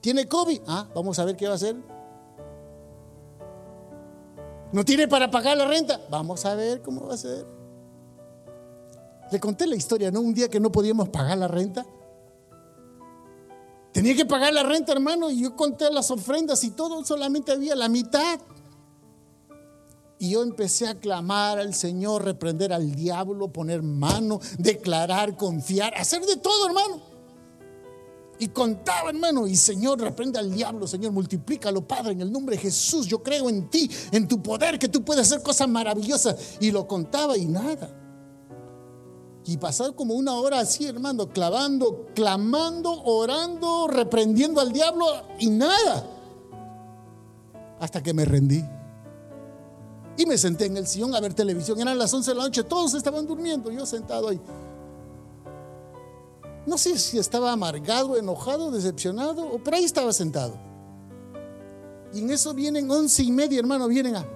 ¿Tiene 0.00 0.26
COVID? 0.26 0.60
Ah, 0.66 0.88
vamos 0.94 1.18
a 1.18 1.24
ver 1.24 1.36
qué 1.36 1.46
va 1.46 1.52
a 1.52 1.56
hacer. 1.56 1.76
¿No 4.72 4.84
tiene 4.84 5.08
para 5.08 5.30
pagar 5.30 5.56
la 5.56 5.66
renta? 5.66 6.00
Vamos 6.10 6.44
a 6.44 6.54
ver 6.54 6.82
cómo 6.82 7.06
va 7.06 7.14
a 7.14 7.18
ser. 7.18 7.59
Le 9.30 9.40
conté 9.40 9.66
la 9.66 9.76
historia, 9.76 10.10
¿no? 10.10 10.20
Un 10.20 10.34
día 10.34 10.48
que 10.48 10.60
no 10.60 10.72
podíamos 10.72 11.08
pagar 11.08 11.38
la 11.38 11.48
renta. 11.48 11.86
Tenía 13.92 14.14
que 14.14 14.24
pagar 14.24 14.52
la 14.52 14.62
renta, 14.62 14.92
hermano, 14.92 15.30
y 15.30 15.42
yo 15.42 15.56
conté 15.56 15.90
las 15.90 16.10
ofrendas 16.10 16.62
y 16.64 16.70
todo, 16.70 17.04
solamente 17.04 17.52
había 17.52 17.74
la 17.74 17.88
mitad. 17.88 18.40
Y 20.18 20.30
yo 20.30 20.42
empecé 20.42 20.86
a 20.86 20.94
clamar 20.94 21.58
al 21.58 21.74
Señor, 21.74 22.24
reprender 22.24 22.72
al 22.72 22.94
diablo, 22.94 23.52
poner 23.52 23.82
mano, 23.82 24.38
declarar, 24.58 25.36
confiar, 25.36 25.94
hacer 25.96 26.24
de 26.24 26.36
todo, 26.36 26.66
hermano. 26.66 27.00
Y 28.38 28.48
contaba, 28.48 29.10
hermano, 29.10 29.46
y 29.46 29.56
Señor, 29.56 30.00
reprende 30.00 30.38
al 30.38 30.52
diablo, 30.52 30.86
Señor, 30.86 31.12
multiplícalo, 31.12 31.86
Padre, 31.86 32.12
en 32.12 32.20
el 32.20 32.32
nombre 32.32 32.56
de 32.56 32.62
Jesús. 32.62 33.06
Yo 33.06 33.22
creo 33.22 33.48
en 33.50 33.68
ti, 33.68 33.90
en 34.12 34.28
tu 34.28 34.42
poder, 34.42 34.78
que 34.78 34.88
tú 34.88 35.04
puedes 35.04 35.26
hacer 35.26 35.42
cosas 35.42 35.68
maravillosas. 35.68 36.56
Y 36.60 36.70
lo 36.70 36.86
contaba 36.86 37.36
y 37.36 37.46
nada. 37.46 37.99
Y 39.46 39.56
pasar 39.56 39.94
como 39.94 40.14
una 40.14 40.34
hora 40.34 40.60
así, 40.60 40.86
hermano, 40.86 41.28
clavando, 41.28 42.06
clamando, 42.14 43.02
orando, 43.04 43.88
reprendiendo 43.88 44.60
al 44.60 44.72
diablo 44.72 45.06
y 45.38 45.48
nada. 45.48 46.06
Hasta 47.80 48.02
que 48.02 48.12
me 48.12 48.24
rendí. 48.24 48.62
Y 50.16 50.26
me 50.26 50.36
senté 50.36 50.66
en 50.66 50.76
el 50.76 50.86
sillón 50.86 51.14
a 51.14 51.20
ver 51.20 51.32
televisión. 51.32 51.80
Eran 51.80 51.98
las 51.98 52.12
11 52.12 52.30
de 52.30 52.36
la 52.36 52.44
noche, 52.44 52.64
todos 52.64 52.92
estaban 52.94 53.26
durmiendo, 53.26 53.70
yo 53.70 53.86
sentado 53.86 54.28
ahí. 54.28 54.40
No 56.66 56.76
sé 56.76 56.98
si 56.98 57.18
estaba 57.18 57.52
amargado, 57.52 58.18
enojado, 58.18 58.70
decepcionado, 58.70 59.58
pero 59.64 59.76
ahí 59.78 59.84
estaba 59.84 60.12
sentado. 60.12 60.54
Y 62.12 62.20
en 62.20 62.30
eso 62.30 62.52
vienen 62.52 62.90
once 62.90 63.22
y 63.22 63.32
media, 63.32 63.58
hermano, 63.58 63.88
vienen 63.88 64.16
a, 64.16 64.26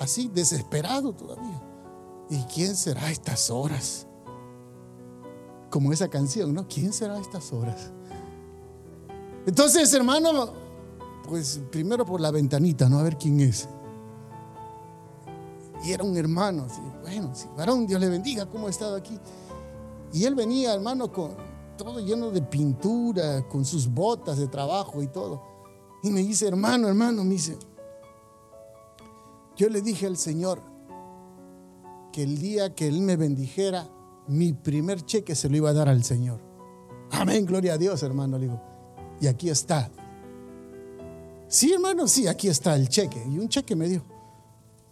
así, 0.00 0.28
desesperado 0.28 1.12
todavía. 1.12 1.51
¿Y 2.32 2.44
quién 2.44 2.74
será 2.74 3.02
a 3.02 3.10
estas 3.10 3.50
horas? 3.50 4.06
Como 5.68 5.92
esa 5.92 6.08
canción, 6.08 6.54
¿no? 6.54 6.66
¿Quién 6.66 6.90
será 6.94 7.16
a 7.16 7.20
estas 7.20 7.52
horas? 7.52 7.92
Entonces, 9.44 9.92
hermano, 9.92 10.54
pues 11.28 11.60
primero 11.70 12.06
por 12.06 12.22
la 12.22 12.30
ventanita, 12.30 12.88
¿no? 12.88 13.00
A 13.00 13.02
ver 13.02 13.18
quién 13.18 13.38
es. 13.40 13.68
Y 15.84 15.92
era 15.92 16.04
un 16.04 16.16
hermano, 16.16 16.68
bueno, 17.02 17.34
sí, 17.34 17.48
varón, 17.54 17.86
Dios 17.86 18.00
le 18.00 18.08
bendiga, 18.08 18.46
¿cómo 18.46 18.66
ha 18.66 18.70
estado 18.70 18.96
aquí? 18.96 19.18
Y 20.14 20.24
él 20.24 20.34
venía, 20.34 20.72
hermano, 20.72 21.12
con 21.12 21.32
todo 21.76 22.00
lleno 22.00 22.30
de 22.30 22.40
pintura, 22.40 23.46
con 23.46 23.66
sus 23.66 23.86
botas 23.86 24.38
de 24.38 24.48
trabajo 24.48 25.02
y 25.02 25.08
todo. 25.08 25.42
Y 26.02 26.10
me 26.10 26.20
dice, 26.20 26.48
hermano, 26.48 26.88
hermano, 26.88 27.24
me 27.24 27.32
dice, 27.32 27.58
yo 29.54 29.68
le 29.68 29.82
dije 29.82 30.06
al 30.06 30.16
Señor 30.16 30.71
que 32.12 32.22
el 32.22 32.38
día 32.38 32.74
que 32.74 32.86
Él 32.86 33.00
me 33.00 33.16
bendijera, 33.16 33.88
mi 34.28 34.52
primer 34.52 35.04
cheque 35.04 35.34
se 35.34 35.48
lo 35.48 35.56
iba 35.56 35.70
a 35.70 35.72
dar 35.72 35.88
al 35.88 36.04
Señor. 36.04 36.40
Amén, 37.10 37.44
gloria 37.44 37.74
a 37.74 37.78
Dios, 37.78 38.02
hermano, 38.02 38.38
le 38.38 38.46
digo. 38.46 38.60
Y 39.20 39.26
aquí 39.26 39.50
está. 39.50 39.90
Sí, 41.48 41.72
hermano, 41.72 42.08
sí, 42.08 42.26
aquí 42.26 42.48
está 42.48 42.74
el 42.76 42.88
cheque. 42.88 43.22
Y 43.30 43.38
un 43.38 43.48
cheque 43.48 43.76
me 43.76 43.88
dio. 43.88 44.04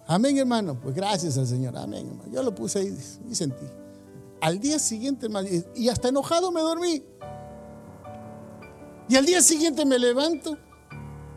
Amén, 0.07 0.37
hermano. 0.39 0.79
Pues 0.79 0.95
gracias 0.95 1.39
al 1.39 1.47
Señor. 1.47 1.77
Amén, 1.77 2.07
hermano. 2.07 2.31
Yo 2.33 2.43
lo 2.43 2.55
puse 2.55 2.81
ahí 2.81 2.99
y 3.29 3.35
sentí. 3.35 3.65
Al 4.41 4.59
día 4.59 4.79
siguiente, 4.79 5.27
hermano, 5.27 5.49
y 5.75 5.89
hasta 5.89 6.09
enojado 6.09 6.51
me 6.51 6.61
dormí. 6.61 7.03
Y 9.09 9.17
al 9.17 9.27
día 9.27 9.43
siguiente 9.43 9.85
me 9.85 9.99
levanto 9.99 10.57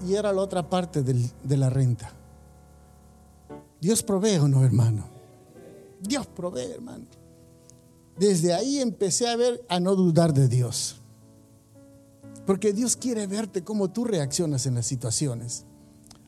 y 0.05 0.13
era 0.15 0.31
la 0.31 0.41
otra 0.41 0.69
parte 0.69 1.01
de 1.01 1.57
la 1.57 1.69
renta. 1.69 2.11
Dios 3.79 4.03
provee 4.03 4.37
o 4.37 4.47
no, 4.47 4.63
hermano. 4.63 5.12
Dios 6.03 6.27
provee, 6.27 6.71
hermano. 6.71 7.05
Desde 8.17 8.53
ahí 8.53 8.79
empecé 8.79 9.27
a 9.27 9.35
ver, 9.35 9.65
a 9.69 9.79
no 9.79 9.95
dudar 9.95 10.33
de 10.33 10.47
Dios. 10.47 10.97
Porque 12.45 12.73
Dios 12.73 12.95
quiere 12.95 13.25
verte 13.25 13.63
cómo 13.63 13.89
tú 13.89 14.03
reaccionas 14.03 14.65
en 14.65 14.75
las 14.75 14.85
situaciones. 14.85 15.65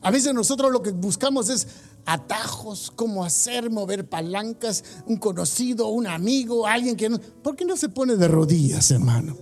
A 0.00 0.10
veces 0.10 0.34
nosotros 0.34 0.72
lo 0.72 0.82
que 0.82 0.92
buscamos 0.92 1.48
es 1.50 1.68
atajos, 2.04 2.92
cómo 2.94 3.24
hacer, 3.24 3.70
mover 3.70 4.08
palancas, 4.08 4.84
un 5.06 5.16
conocido, 5.16 5.88
un 5.88 6.06
amigo, 6.06 6.66
alguien 6.66 6.96
que 6.96 7.08
no... 7.08 7.18
¿Por 7.18 7.56
qué 7.56 7.64
no 7.64 7.76
se 7.76 7.88
pone 7.88 8.16
de 8.16 8.28
rodillas, 8.28 8.90
hermano? 8.90 9.36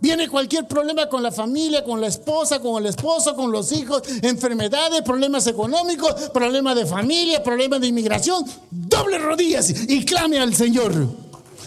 Viene 0.00 0.28
cualquier 0.28 0.68
problema 0.68 1.08
con 1.08 1.22
la 1.22 1.32
familia, 1.32 1.82
con 1.82 2.00
la 2.00 2.06
esposa, 2.06 2.60
con 2.60 2.80
el 2.80 2.88
esposo, 2.88 3.34
con 3.34 3.50
los 3.50 3.72
hijos, 3.72 4.02
enfermedades, 4.22 5.02
problemas 5.02 5.46
económicos, 5.48 6.30
problemas 6.30 6.76
de 6.76 6.86
familia, 6.86 7.42
problemas 7.42 7.80
de 7.80 7.88
inmigración. 7.88 8.44
Doble 8.70 9.18
rodillas 9.18 9.70
y 9.70 10.04
clame 10.04 10.38
al 10.38 10.54
Señor. 10.54 10.92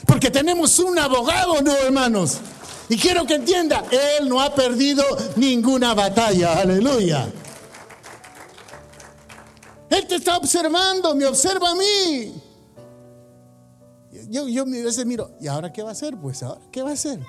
Porque 0.05 0.31
tenemos 0.31 0.79
un 0.79 0.97
abogado, 0.97 1.61
no 1.61 1.75
hermanos. 1.75 2.37
Y 2.87 2.97
quiero 2.97 3.25
que 3.25 3.35
entienda, 3.35 3.83
Él 3.91 4.29
no 4.29 4.41
ha 4.41 4.55
perdido 4.55 5.03
ninguna 5.35 5.93
batalla. 5.93 6.59
Aleluya. 6.59 7.29
Él 9.89 10.07
te 10.07 10.15
está 10.15 10.37
observando, 10.37 11.13
me 11.15 11.25
observa 11.25 11.71
a 11.71 11.75
mí. 11.75 12.33
Yo, 14.29 14.47
yo 14.47 14.63
a 14.63 14.65
veces 14.65 15.05
miro, 15.05 15.31
¿y 15.41 15.47
ahora 15.47 15.73
qué 15.73 15.83
va 15.83 15.89
a 15.89 15.91
hacer? 15.91 16.15
Pues 16.15 16.41
ahora, 16.43 16.61
¿qué 16.71 16.81
va 16.81 16.91
a 16.91 16.93
hacer? 16.93 17.19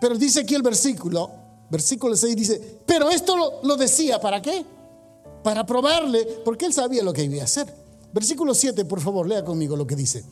Pero 0.00 0.16
dice 0.16 0.40
aquí 0.40 0.54
el 0.54 0.62
versículo, 0.62 1.30
versículo 1.70 2.16
6 2.16 2.36
dice, 2.36 2.80
pero 2.86 3.10
esto 3.10 3.60
lo, 3.62 3.76
decía, 3.76 4.20
¿para 4.20 4.40
qué? 4.40 4.64
Para 5.42 5.66
probarle, 5.66 6.24
porque 6.44 6.66
él 6.66 6.72
sabía 6.72 7.02
lo 7.02 7.12
que 7.12 7.24
iba 7.24 7.40
a 7.40 7.44
hacer. 7.44 7.72
Versículo 8.12 8.54
7, 8.54 8.84
por 8.84 9.00
favor, 9.00 9.26
lea 9.26 9.44
conmigo 9.44 9.76
lo 9.76 9.86
que 9.86 9.96
dice. 9.96 10.24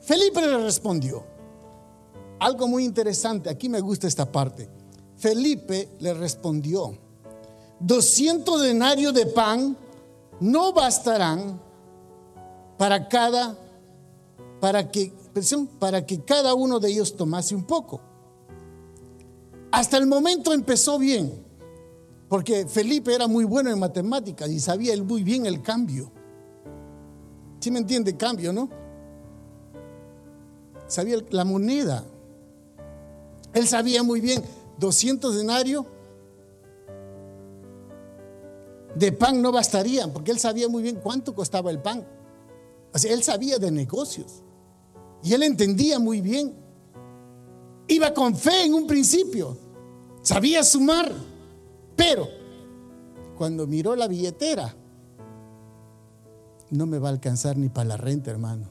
Felipe 0.00 0.40
le 0.40 0.58
respondió, 0.58 1.24
algo 2.38 2.68
muy 2.68 2.84
interesante, 2.84 3.48
aquí 3.50 3.68
me 3.68 3.80
gusta 3.80 4.06
esta 4.06 4.30
parte. 4.30 4.68
Felipe 5.16 5.88
le 6.00 6.14
respondió, 6.14 6.96
200 7.80 8.62
denarios 8.62 9.14
de 9.14 9.26
pan 9.26 9.76
no 10.40 10.72
bastarán 10.72 11.60
para 12.76 13.08
cada, 13.08 13.56
para 14.60 14.90
que, 14.90 15.12
para 15.78 16.04
que 16.04 16.22
cada 16.22 16.54
uno 16.54 16.78
de 16.78 16.90
ellos 16.90 17.16
tomase 17.16 17.54
un 17.54 17.64
poco. 17.64 18.00
Hasta 19.76 19.98
el 19.98 20.06
momento 20.06 20.54
empezó 20.54 20.98
bien, 20.98 21.30
porque 22.30 22.66
Felipe 22.66 23.14
era 23.14 23.26
muy 23.26 23.44
bueno 23.44 23.70
en 23.70 23.78
matemáticas 23.78 24.48
y 24.48 24.58
sabía 24.58 24.94
él 24.94 25.04
muy 25.04 25.22
bien 25.22 25.44
el 25.44 25.60
cambio. 25.60 26.10
¿Sí 27.60 27.70
me 27.70 27.80
entiende? 27.80 28.16
Cambio, 28.16 28.54
¿no? 28.54 28.70
Sabía 30.86 31.18
la 31.28 31.44
moneda. 31.44 32.02
Él 33.52 33.68
sabía 33.68 34.02
muy 34.02 34.22
bien, 34.22 34.42
200 34.78 35.36
denarios 35.36 35.84
de 38.94 39.12
pan 39.12 39.42
no 39.42 39.52
bastarían, 39.52 40.10
porque 40.10 40.30
él 40.30 40.38
sabía 40.38 40.70
muy 40.70 40.82
bien 40.82 40.96
cuánto 41.02 41.34
costaba 41.34 41.70
el 41.70 41.82
pan. 41.82 42.02
O 42.94 43.06
él 43.06 43.22
sabía 43.22 43.58
de 43.58 43.70
negocios. 43.70 44.42
Y 45.22 45.34
él 45.34 45.42
entendía 45.42 45.98
muy 45.98 46.22
bien. 46.22 46.54
Iba 47.88 48.14
con 48.14 48.34
fe 48.34 48.64
en 48.64 48.72
un 48.72 48.86
principio. 48.86 49.65
Sabía 50.26 50.64
sumar. 50.64 51.12
Pero 51.94 52.26
cuando 53.38 53.64
miró 53.68 53.94
la 53.94 54.08
billetera, 54.08 54.74
no 56.70 56.84
me 56.84 56.98
va 56.98 57.10
a 57.10 57.12
alcanzar 57.12 57.56
ni 57.56 57.68
para 57.68 57.90
la 57.90 57.96
renta, 57.96 58.32
hermano. 58.32 58.68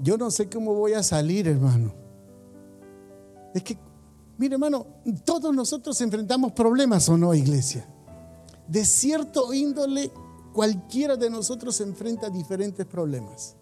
Yo 0.00 0.18
no 0.18 0.32
sé 0.32 0.48
cómo 0.48 0.74
voy 0.74 0.94
a 0.94 1.04
salir, 1.04 1.46
hermano. 1.46 1.94
Es 3.54 3.62
que, 3.62 3.78
mire, 4.38 4.54
hermano, 4.54 4.88
todos 5.24 5.54
nosotros 5.54 6.00
enfrentamos 6.00 6.50
problemas 6.50 7.08
o 7.08 7.16
no, 7.16 7.32
iglesia. 7.32 7.88
De 8.66 8.84
cierto 8.84 9.54
índole, 9.54 10.10
cualquiera 10.52 11.14
de 11.14 11.30
nosotros 11.30 11.80
enfrenta 11.80 12.28
diferentes 12.28 12.84
problemas. 12.86 13.54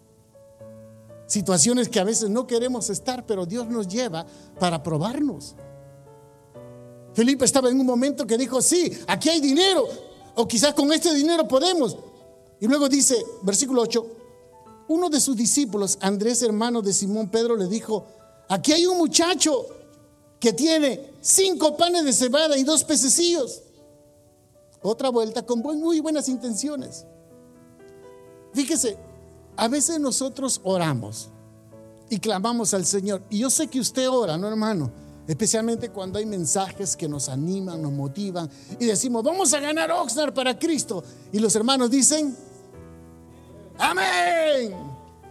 Situaciones 1.27 1.87
que 1.87 1.99
a 1.99 2.03
veces 2.03 2.31
no 2.31 2.47
queremos 2.47 2.89
estar, 2.89 3.27
pero 3.27 3.45
Dios 3.45 3.67
nos 3.67 3.87
lleva 3.87 4.25
para 4.59 4.81
probarnos. 4.81 5.55
Felipe 7.17 7.45
estaba 7.45 7.67
en 7.71 7.79
un 7.79 7.85
momento 7.87 8.27
que 8.27 8.37
dijo, 8.37 8.61
sí, 8.61 8.95
aquí 9.07 9.27
hay 9.29 9.41
dinero, 9.41 9.87
o 10.35 10.47
quizás 10.47 10.75
con 10.75 10.93
este 10.93 11.11
dinero 11.15 11.47
podemos. 11.47 11.97
Y 12.59 12.67
luego 12.67 12.87
dice, 12.87 13.17
versículo 13.41 13.81
8, 13.81 14.07
uno 14.89 15.09
de 15.09 15.19
sus 15.19 15.35
discípulos, 15.35 15.97
Andrés 15.99 16.43
hermano 16.43 16.79
de 16.83 16.93
Simón 16.93 17.29
Pedro, 17.29 17.55
le 17.55 17.65
dijo, 17.65 18.05
aquí 18.47 18.71
hay 18.71 18.85
un 18.85 18.99
muchacho 18.99 19.65
que 20.39 20.53
tiene 20.53 21.09
cinco 21.19 21.75
panes 21.75 22.05
de 22.05 22.13
cebada 22.13 22.55
y 22.55 22.61
dos 22.61 22.83
pececillos. 22.83 23.63
Otra 24.83 25.09
vuelta 25.09 25.43
con 25.43 25.61
muy 25.61 25.99
buenas 25.99 26.29
intenciones. 26.29 27.03
Fíjese, 28.53 28.95
a 29.55 29.67
veces 29.67 29.99
nosotros 29.99 30.61
oramos 30.63 31.29
y 32.11 32.19
clamamos 32.19 32.75
al 32.75 32.85
Señor. 32.85 33.23
Y 33.31 33.39
yo 33.39 33.49
sé 33.49 33.65
que 33.69 33.79
usted 33.79 34.07
ora, 34.07 34.37
¿no, 34.37 34.47
hermano? 34.47 35.06
Especialmente 35.27 35.89
cuando 35.89 36.19
hay 36.19 36.25
mensajes 36.25 36.95
que 36.95 37.09
nos 37.09 37.27
animan, 37.27 37.81
nos 37.81 37.91
motivan 37.91 38.49
y 38.79 38.85
decimos, 38.85 39.23
vamos 39.23 39.53
a 39.53 39.59
ganar 39.59 39.91
Oxnard 39.91 40.33
para 40.33 40.57
Cristo. 40.57 41.03
Y 41.33 41.39
los 41.39 41.53
hermanos 41.55 41.91
dicen, 41.91 42.35
amén, 43.77 44.73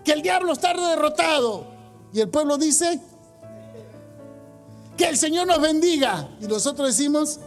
que 0.05 0.13
el 0.13 0.21
diablo 0.21 0.53
está 0.53 0.75
derrotado. 0.75 1.67
Y 2.13 2.21
el 2.21 2.29
pueblo 2.29 2.59
dice, 2.59 3.01
que 4.97 5.09
el 5.09 5.17
Señor 5.17 5.47
nos 5.47 5.61
bendiga. 5.61 6.29
Y 6.41 6.47
nosotros 6.47 6.89
decimos, 6.89 7.41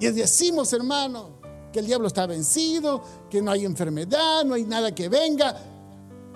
y 0.00 0.06
decimos, 0.06 0.72
hermano, 0.72 1.30
que 1.72 1.80
el 1.80 1.86
diablo 1.86 2.08
está 2.08 2.26
vencido, 2.26 3.02
que 3.28 3.42
no 3.42 3.50
hay 3.50 3.64
enfermedad, 3.64 4.44
no 4.44 4.54
hay 4.54 4.64
nada 4.64 4.94
que 4.94 5.08
venga. 5.08 5.54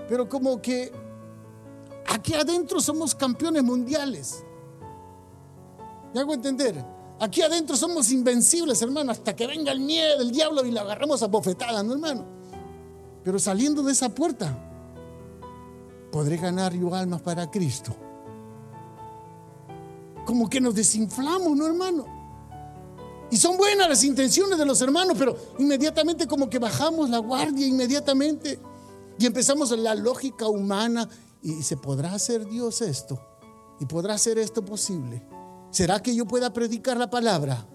Pero 0.08 0.28
como 0.28 0.60
que 0.60 0.92
aquí 2.06 2.34
adentro 2.34 2.80
somos 2.80 3.14
campeones 3.14 3.62
mundiales. 3.62 4.44
¿Me 6.14 6.20
hago 6.20 6.34
entender? 6.34 6.84
Aquí 7.20 7.40
adentro 7.42 7.76
somos 7.76 8.10
invencibles, 8.10 8.82
hermano, 8.82 9.12
hasta 9.12 9.34
que 9.34 9.46
venga 9.46 9.72
el 9.72 9.80
miedo, 9.80 10.20
el 10.20 10.32
diablo 10.32 10.64
y 10.64 10.70
le 10.70 10.80
agarramos 10.80 11.22
a 11.22 11.28
bofetadas, 11.28 11.84
¿no, 11.84 11.92
hermano? 11.92 12.24
Pero 13.22 13.38
saliendo 13.38 13.82
de 13.82 13.92
esa 13.92 14.08
puerta, 14.08 14.58
podré 16.10 16.36
ganar 16.36 16.74
yo 16.74 16.94
almas 16.94 17.22
para 17.22 17.50
Cristo. 17.50 17.94
Como 20.26 20.50
que 20.50 20.60
nos 20.60 20.74
desinflamos, 20.74 21.56
¿no, 21.56 21.66
hermano? 21.66 22.22
Y 23.30 23.36
son 23.38 23.56
buenas 23.56 23.88
las 23.88 24.04
intenciones 24.04 24.58
de 24.58 24.66
los 24.66 24.80
hermanos, 24.82 25.16
pero 25.18 25.34
inmediatamente 25.58 26.26
como 26.26 26.50
que 26.50 26.58
bajamos 26.58 27.08
la 27.08 27.18
guardia, 27.18 27.66
inmediatamente. 27.66 28.58
Y 29.18 29.24
empezamos 29.24 29.70
la 29.70 29.94
lógica 29.94 30.48
humana. 30.48 31.08
¿Y 31.42 31.62
se 31.62 31.76
podrá 31.76 32.14
hacer 32.14 32.46
Dios 32.46 32.80
esto? 32.80 33.20
¿Y 33.80 33.86
podrá 33.86 34.14
hacer 34.14 34.38
esto 34.38 34.64
posible? 34.64 35.26
¿Será 35.70 36.00
que 36.00 36.14
yo 36.14 36.24
pueda 36.24 36.52
predicar 36.52 36.96
la 36.96 37.10
palabra? 37.10 37.66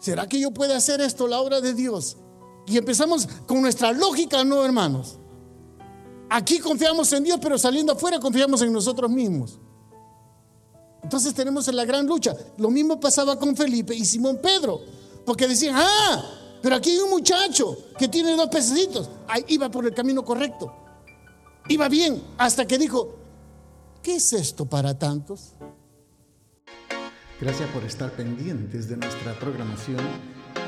¿Será 0.00 0.26
que 0.26 0.40
yo 0.40 0.50
pueda 0.50 0.76
hacer 0.76 1.00
esto, 1.00 1.28
la 1.28 1.40
obra 1.40 1.60
de 1.60 1.74
Dios? 1.74 2.16
Y 2.66 2.76
empezamos 2.76 3.28
con 3.46 3.62
nuestra 3.62 3.92
lógica, 3.92 4.42
no 4.42 4.64
hermanos. 4.64 5.18
Aquí 6.28 6.58
confiamos 6.58 7.12
en 7.12 7.22
Dios, 7.22 7.38
pero 7.40 7.56
saliendo 7.56 7.92
afuera 7.92 8.18
confiamos 8.18 8.60
en 8.62 8.72
nosotros 8.72 9.10
mismos. 9.10 9.60
Entonces 11.02 11.34
tenemos 11.34 11.68
la 11.72 11.84
gran 11.84 12.06
lucha. 12.06 12.34
Lo 12.56 12.70
mismo 12.70 12.98
pasaba 12.98 13.38
con 13.38 13.54
Felipe 13.54 13.94
y 13.94 14.04
Simón 14.04 14.40
Pedro. 14.42 14.80
Porque 15.24 15.46
decían, 15.46 15.76
ah, 15.76 16.24
pero 16.62 16.76
aquí 16.76 16.90
hay 16.90 16.98
un 16.98 17.10
muchacho 17.10 17.76
que 17.98 18.08
tiene 18.08 18.34
dos 18.34 18.48
pececitos. 18.48 19.08
Ahí 19.28 19.44
iba 19.48 19.70
por 19.70 19.84
el 19.84 19.94
camino 19.94 20.24
correcto. 20.24 20.81
Iba 21.68 21.88
bien. 21.88 22.22
Hasta 22.38 22.66
que 22.66 22.78
dijo, 22.78 23.16
¿qué 24.02 24.16
es 24.16 24.32
esto 24.32 24.66
para 24.66 24.98
tantos? 24.98 25.54
Gracias 27.40 27.68
por 27.70 27.84
estar 27.84 28.12
pendientes 28.12 28.88
de 28.88 28.96
nuestra 28.96 29.38
programación 29.38 30.00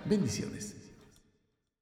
Bendiciones. 0.04 0.75